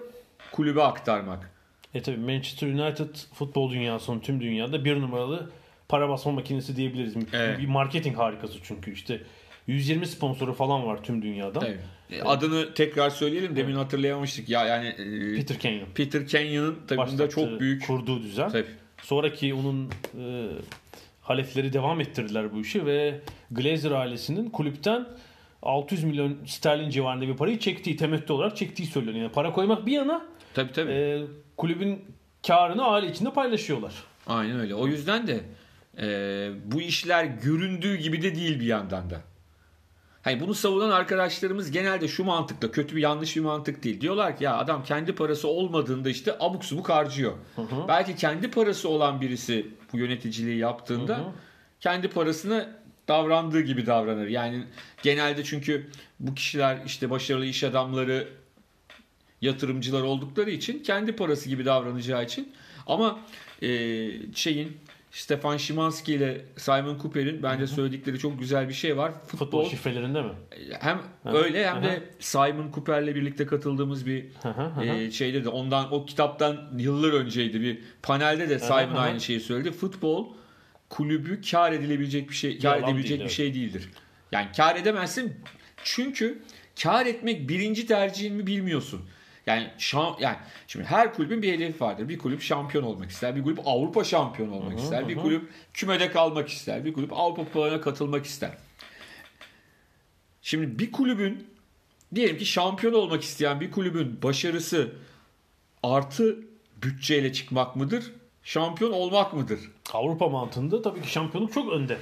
kulübe 0.52 0.84
aktarmak. 0.84 1.52
E 1.94 2.02
tabii 2.02 2.18
Manchester 2.18 2.68
United 2.68 3.16
futbol 3.34 3.72
dünyasının 3.72 4.20
tüm 4.20 4.42
dünyada 4.42 4.86
bir 4.86 5.02
numaralı 5.02 5.52
para 5.90 6.10
basma 6.10 6.32
makinesi 6.32 6.76
diyebiliriz. 6.76 7.16
Evet. 7.34 7.60
Bir 7.60 7.68
marketing 7.68 8.18
harikası 8.18 8.60
çünkü 8.64 8.94
işte 8.94 9.22
120 9.68 10.08
sponsoru 10.08 10.54
falan 10.54 10.86
var 10.86 11.04
tüm 11.04 11.22
dünyada. 11.22 11.68
Evet. 11.68 11.80
E, 12.12 12.22
Adını 12.22 12.74
tekrar 12.74 13.10
söyleyelim. 13.10 13.56
Demin 13.56 13.76
hatırlayamamıştık. 13.76 14.50
Ya 14.50 14.66
yani 14.66 14.88
e, 14.88 15.36
Peter 15.36 15.60
Kenyon. 15.60 15.88
Peter 15.96 16.28
Kenyon'un 16.28 16.80
tabii 16.88 17.12
bunda 17.12 17.30
çok 17.30 17.60
büyük 17.60 17.88
kurduğu 17.88 18.24
düzen. 18.24 18.50
tabii. 18.50 18.66
Sonraki 19.04 19.54
onun 19.54 19.90
e, 20.20 20.48
halefleri 21.22 21.74
devam 21.74 22.02
ettirdiler 22.02 22.54
bu 22.54 22.62
işi 22.62 22.86
ve 22.86 23.20
Glazer 23.52 23.92
ailesinin 23.92 24.50
kulüpten 24.50 25.08
600 25.62 26.04
milyon 26.04 26.38
sterlin 26.46 26.90
civarında 26.90 27.28
bir 27.28 27.38
parayı 27.38 27.60
çektiği, 27.60 27.98
temettü 27.98 28.34
olarak 28.34 28.58
çektiği 28.58 28.86
söyleniyor. 28.86 29.24
Yani 29.24 29.32
para 29.32 29.52
koymak 29.54 29.86
bir 29.86 29.92
yana 29.92 30.26
Tabii 30.54 30.72
tabii. 30.72 30.92
e, 30.92 31.22
kulübün 31.58 32.02
karını 32.48 32.84
aile 32.86 33.08
içinde 33.12 33.34
paylaşıyorlar. 33.34 33.94
Aynen 34.28 34.60
öyle. 34.60 34.76
O 34.76 34.88
yüzden 34.88 35.28
de 35.28 35.40
e, 36.02 36.08
bu 36.66 36.82
işler 36.82 37.26
göründüğü 37.26 37.96
gibi 37.96 38.22
de 38.22 38.36
değil 38.36 38.60
bir 38.60 38.66
yandan 38.66 39.10
da. 39.10 39.22
Hani 40.24 40.40
bunu 40.40 40.54
savunan 40.54 40.90
arkadaşlarımız 40.90 41.72
genelde 41.72 42.08
şu 42.08 42.24
mantıkla 42.24 42.72
kötü 42.72 42.96
bir 42.96 43.02
yanlış 43.02 43.36
bir 43.36 43.42
mantık 43.42 43.84
değil. 43.84 44.02
Diyorlar 44.02 44.38
ki 44.38 44.44
ya 44.44 44.58
adam 44.58 44.84
kendi 44.84 45.16
parası 45.16 45.48
olmadığında 45.48 46.10
işte 46.10 46.36
abuk 46.40 46.66
subuk 46.66 46.90
harcıyor. 46.90 47.34
Belki 47.88 48.16
kendi 48.16 48.52
parası 48.52 48.90
olan 48.90 49.22
birisi 49.22 49.68
bu 49.94 49.98
yöneticiliği 49.98 50.58
yaptığında 50.58 51.18
Hı 51.18 51.22
hı. 51.22 51.32
kendi 51.80 52.08
parasını 52.10 52.70
davrandığı 53.08 53.62
gibi 53.62 53.86
davranır. 53.86 54.28
Yani 54.28 54.64
genelde 55.04 55.44
çünkü 55.44 55.90
bu 56.20 56.36
kişiler 56.36 56.78
işte 56.86 57.10
başarılı 57.10 57.46
iş 57.46 57.64
adamları 57.64 58.28
yatırımcılar 59.42 60.02
oldukları 60.02 60.52
için 60.52 60.84
kendi 60.84 61.16
parası 61.16 61.50
gibi 61.50 61.66
davranacağı 61.66 62.24
için 62.24 62.52
ama 62.88 63.20
e, 63.62 63.68
şeyin 64.36 64.78
Stefan 65.12 65.58
Szymanski 65.58 66.14
ile 66.14 66.46
Simon 66.58 66.98
Cooper'in 67.02 67.44
bence 67.44 67.68
söyledikleri 67.68 68.20
çok 68.20 68.40
güzel 68.40 68.70
bir 68.70 68.74
şey 68.74 68.98
var. 68.98 69.12
Futbol 69.26 69.38
Futbol 69.38 69.70
şifrelerinde 69.70 70.22
mi? 70.22 70.32
hem 70.80 70.98
Hı. 71.24 71.38
öyle 71.38 71.70
hem 71.70 71.84
de 71.84 72.04
Simon 72.20 72.72
Cooper'le 72.72 73.16
birlikte 73.16 73.46
katıldığımız 73.46 74.06
bir 74.06 74.26
e, 74.84 75.12
şeyde 75.12 75.44
de 75.44 75.50
ondan 75.50 75.94
o 75.94 76.06
kitaptan 76.06 76.72
yıllar 76.78 77.14
önceydi 77.14 77.62
bir 77.62 77.80
panelde 78.04 78.50
de 78.50 78.60
Simon 78.60 78.88
hı 78.88 78.94
hı. 78.94 79.00
aynı 79.00 79.22
şeyi 79.22 79.40
söyledi. 79.40 79.72
Futbol 79.72 80.28
kulübü 80.90 81.42
kar 81.52 81.72
edilebilecek 81.72 82.30
bir 82.30 82.36
şey, 82.36 82.60
kar 82.60 82.76
Yalan 82.78 82.90
edebilecek 82.90 83.10
değil, 83.10 83.20
bir 83.20 83.26
evet. 83.26 83.36
şey 83.36 83.54
değildir. 83.54 83.90
Yani 84.32 84.48
kar 84.58 84.76
edemezsin 84.76 85.34
çünkü 85.84 86.42
kar 86.84 87.06
etmek 87.06 87.50
birinci 87.50 87.88
tercihin 87.88 88.36
mi 88.36 88.48
bilmiyorsun. 88.48 89.02
Yani 89.50 89.68
şam, 89.78 90.18
yani 90.20 90.38
şimdi 90.68 90.86
her 90.86 91.14
kulübün 91.14 91.42
bir 91.42 91.54
hedefi 91.54 91.82
vardır. 91.82 92.10
Bir 92.10 92.18
kulüp 92.18 92.42
şampiyon 92.42 92.84
olmak 92.84 93.10
ister, 93.10 93.36
bir 93.36 93.44
kulüp 93.44 93.60
Avrupa 93.66 94.04
şampiyonu 94.04 94.56
olmak 94.56 94.74
Hı 94.74 94.78
hı, 94.78 94.82
ister, 94.82 95.08
bir 95.08 95.18
hı. 95.18 95.22
kulüp 95.22 95.50
kümede 95.74 96.12
kalmak 96.12 96.50
ister, 96.50 96.86
bir 96.86 96.94
kulüp 96.94 97.14
Avrupa 97.14 97.44
Kupalarına 97.44 97.82
katılmak 97.82 98.26
ister. 98.26 98.52
Şimdi 100.42 100.80
bir 100.80 100.92
kulübün 100.92 101.48
diyelim 102.16 102.38
ki 102.38 102.46
şampiyon 102.46 102.94
olmak 102.94 103.24
isteyen 103.24 103.62
bir 103.62 103.72
kulübün 103.72 104.22
başarısı 104.24 104.92
artı 105.84 106.40
bütçeyle 106.84 107.34
çıkmak 107.34 107.76
mıdır? 107.76 108.12
Şampiyon 108.44 108.92
olmak 108.92 109.34
mıdır? 109.34 109.60
Avrupa 109.94 110.30
mantığında 110.30 110.82
tabii 110.82 111.02
ki 111.02 111.12
şampiyonluk 111.12 111.54
çok 111.54 111.74
önde. 111.74 111.98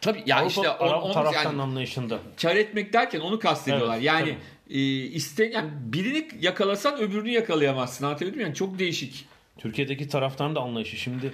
Tabii 0.00 0.22
ya 0.26 0.36
Avrupa 0.36 0.48
işte 0.48 0.70
on, 0.70 1.12
taraftan 1.12 1.44
yani 1.44 1.62
anlayışında. 1.62 2.18
kar 2.42 2.56
etmek 2.56 2.92
derken 2.92 3.20
onu 3.20 3.38
kastediyorlar. 3.38 3.94
Evet, 3.94 4.04
yani 4.04 4.38
e, 4.70 4.78
iste, 5.04 5.44
yani 5.44 5.70
birini 5.82 6.28
yakalasan 6.40 6.98
öbürünü 6.98 7.30
yakalayamazsın. 7.30 8.04
Anlatabildim 8.04 8.36
mi? 8.36 8.42
Yani 8.42 8.54
çok 8.54 8.78
değişik. 8.78 9.24
Türkiye'deki 9.58 10.08
taraftan 10.08 10.54
da 10.54 10.60
anlayışı. 10.60 10.96
Şimdi 10.96 11.32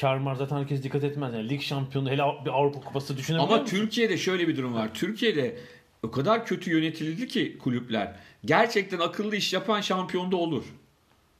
kar 0.00 0.16
mar 0.16 0.34
zaten 0.34 0.56
herkes 0.56 0.82
dikkat 0.82 1.04
etmez. 1.04 1.34
Yani 1.34 1.48
lig 1.48 1.60
şampiyonu 1.60 2.10
hele 2.10 2.22
bir 2.44 2.50
Avrupa 2.50 2.80
kupası 2.80 3.16
düşünebiliyor 3.16 3.52
Ama 3.52 3.62
musun? 3.62 3.76
Türkiye'de 3.76 4.16
şöyle 4.18 4.48
bir 4.48 4.56
durum 4.56 4.74
var. 4.74 4.94
Türkiye'de 4.94 5.56
o 6.02 6.10
kadar 6.10 6.46
kötü 6.46 6.70
yönetildi 6.70 7.28
ki 7.28 7.58
kulüpler. 7.58 8.12
Gerçekten 8.44 8.98
akıllı 8.98 9.36
iş 9.36 9.52
yapan 9.52 9.80
şampiyonda 9.80 10.36
olur. 10.36 10.64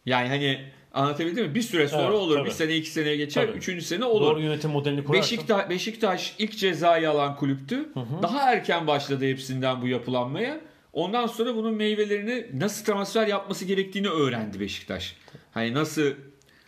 Yani 0.07 0.29
hani 0.29 0.61
anlatabildim 0.95 1.47
mi? 1.47 1.55
Bir 1.55 1.63
süre 1.63 1.89
sonra 1.89 2.03
Evet, 2.03 2.15
olur. 2.15 2.37
tabii. 2.37 2.47
Bir 2.47 2.51
sene 2.51 2.77
iki 2.77 2.91
seneye 2.91 3.17
geçer. 3.17 3.47
Tabii. 3.47 3.59
Üçüncü 3.59 3.85
sene 3.85 4.05
olur. 4.05 4.27
Doğru 4.27 4.41
yönetim 4.41 4.71
modelini 4.71 5.05
kurarsan. 5.05 5.23
Beşiktaş, 5.23 5.71
Beşiktaş 5.71 6.35
ilk 6.39 6.59
cezayı 6.59 7.11
alan 7.11 7.37
kulüptü. 7.37 7.89
Daha 8.23 8.53
erken 8.53 8.87
başladı 8.87 9.25
hepsinden 9.25 9.83
bu 9.83 9.89
yapılanmaya. 9.89 10.61
Ondan 10.97 11.27
sonra 11.27 11.57
bunun 11.57 11.75
meyvelerini 11.75 12.47
nasıl 12.55 12.85
transfer 12.85 13.27
yapması 13.27 13.65
gerektiğini 13.65 14.09
öğrendi 14.09 14.61
Beşiktaş. 14.61 15.17
Hani 15.55 15.75
nasıl 15.75 16.13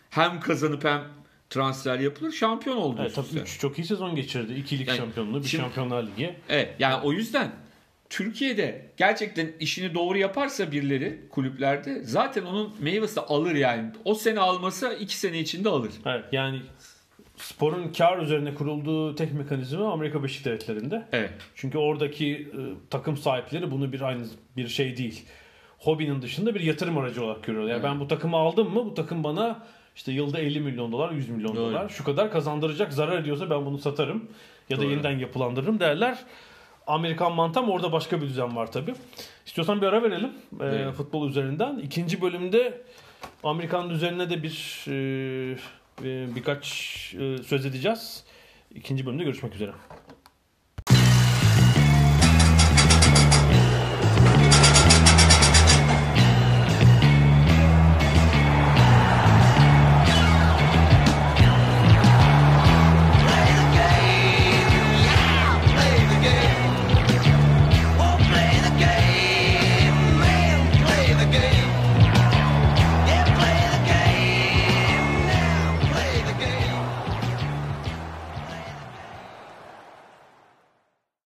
hem 0.09 0.39
kazanıp 0.39 0.83
hem 0.83 1.03
transfer 1.49 1.99
yapılır 1.99 2.31
şampiyon 2.31 2.77
oldu. 2.77 2.97
Evet, 3.01 3.15
tabii 3.15 3.27
üç 3.41 3.59
çok 3.59 3.79
iyi 3.79 3.85
sezon 3.85 4.15
geçirdi. 4.15 4.53
İki 4.53 4.79
lig 4.79 4.87
Yani 4.87 4.97
şampiyonluğu, 4.97 5.43
bir 5.43 5.47
şimdi- 5.47 5.61
şampiyonlar 5.63 6.03
ligi. 6.03 6.35
Evet 6.49 6.75
yani 6.79 7.03
o 7.03 7.11
yüzden 7.13 7.51
Türkiye'de 8.09 8.91
gerçekten 8.97 9.51
işini 9.59 9.93
doğru 9.93 10.17
yaparsa 10.17 10.71
birileri 10.71 11.19
kulüplerde 11.29 12.03
zaten 12.03 12.43
onun 12.43 12.73
meyvesi 12.79 13.19
alır 13.19 13.55
yani. 13.55 13.91
O 14.05 14.15
sene 14.15 14.39
almasa 14.39 14.93
iki 14.93 15.17
sene 15.17 15.39
içinde 15.39 15.69
alır. 15.69 15.91
Evet, 16.05 16.25
yani 16.31 16.61
sporun 17.43 17.91
kar 17.97 18.17
üzerine 18.17 18.53
kurulduğu 18.53 19.15
tek 19.15 19.33
mekanizma 19.33 19.93
Amerika 19.93 20.19
Birleşik 20.19 20.45
Devletleri'nde. 20.45 21.05
Evet. 21.11 21.31
Çünkü 21.55 21.77
oradaki 21.77 22.33
e, 22.35 22.61
takım 22.89 23.17
sahipleri 23.17 23.71
bunu 23.71 23.91
bir 23.93 24.01
aynı 24.01 24.23
bir 24.57 24.67
şey 24.67 24.97
değil. 24.97 25.25
Hobinin 25.79 26.21
dışında 26.21 26.55
bir 26.55 26.59
yatırım 26.61 26.97
aracı 26.97 27.25
olarak 27.25 27.43
görüyorlar. 27.43 27.71
Yani 27.71 27.83
ben 27.83 27.99
bu 27.99 28.07
takımı 28.07 28.37
aldım 28.37 28.73
mı 28.73 28.85
bu 28.85 28.93
takım 28.93 29.23
bana 29.23 29.59
işte 29.95 30.11
yılda 30.11 30.39
50 30.39 30.59
milyon 30.59 30.91
dolar, 30.91 31.11
100 31.11 31.29
milyon 31.29 31.55
Doğru. 31.55 31.71
dolar 31.71 31.89
şu 31.89 32.03
kadar 32.03 32.31
kazandıracak 32.31 32.93
zarar 32.93 33.19
ediyorsa 33.21 33.49
ben 33.49 33.65
bunu 33.65 33.77
satarım 33.77 34.29
ya 34.69 34.77
da 34.77 34.81
Doğru. 34.81 34.91
yeniden 34.91 35.19
yapılandırırım 35.19 35.79
derler. 35.79 36.17
Amerikan 36.87 37.33
mantam 37.33 37.69
orada 37.69 37.91
başka 37.91 38.21
bir 38.21 38.27
düzen 38.27 38.55
var 38.55 38.71
tabi. 38.71 38.93
İstiyorsan 39.45 39.81
bir 39.81 39.87
ara 39.87 40.03
verelim 40.03 40.29
e, 40.61 40.65
Evet. 40.65 40.93
futbol 40.93 41.29
üzerinden. 41.29 41.77
İkinci 41.79 42.21
bölümde 42.21 42.81
Amerikan 43.43 43.89
üzerine 43.89 44.29
de 44.29 44.43
bir 44.43 44.85
e, 44.87 45.57
birkaç 46.03 46.65
e, 47.19 47.37
söz 47.43 47.65
edeceğiz. 47.65 48.23
İkinci 48.75 49.05
bölümde 49.05 49.23
görüşmek 49.23 49.55
üzere. 49.55 49.71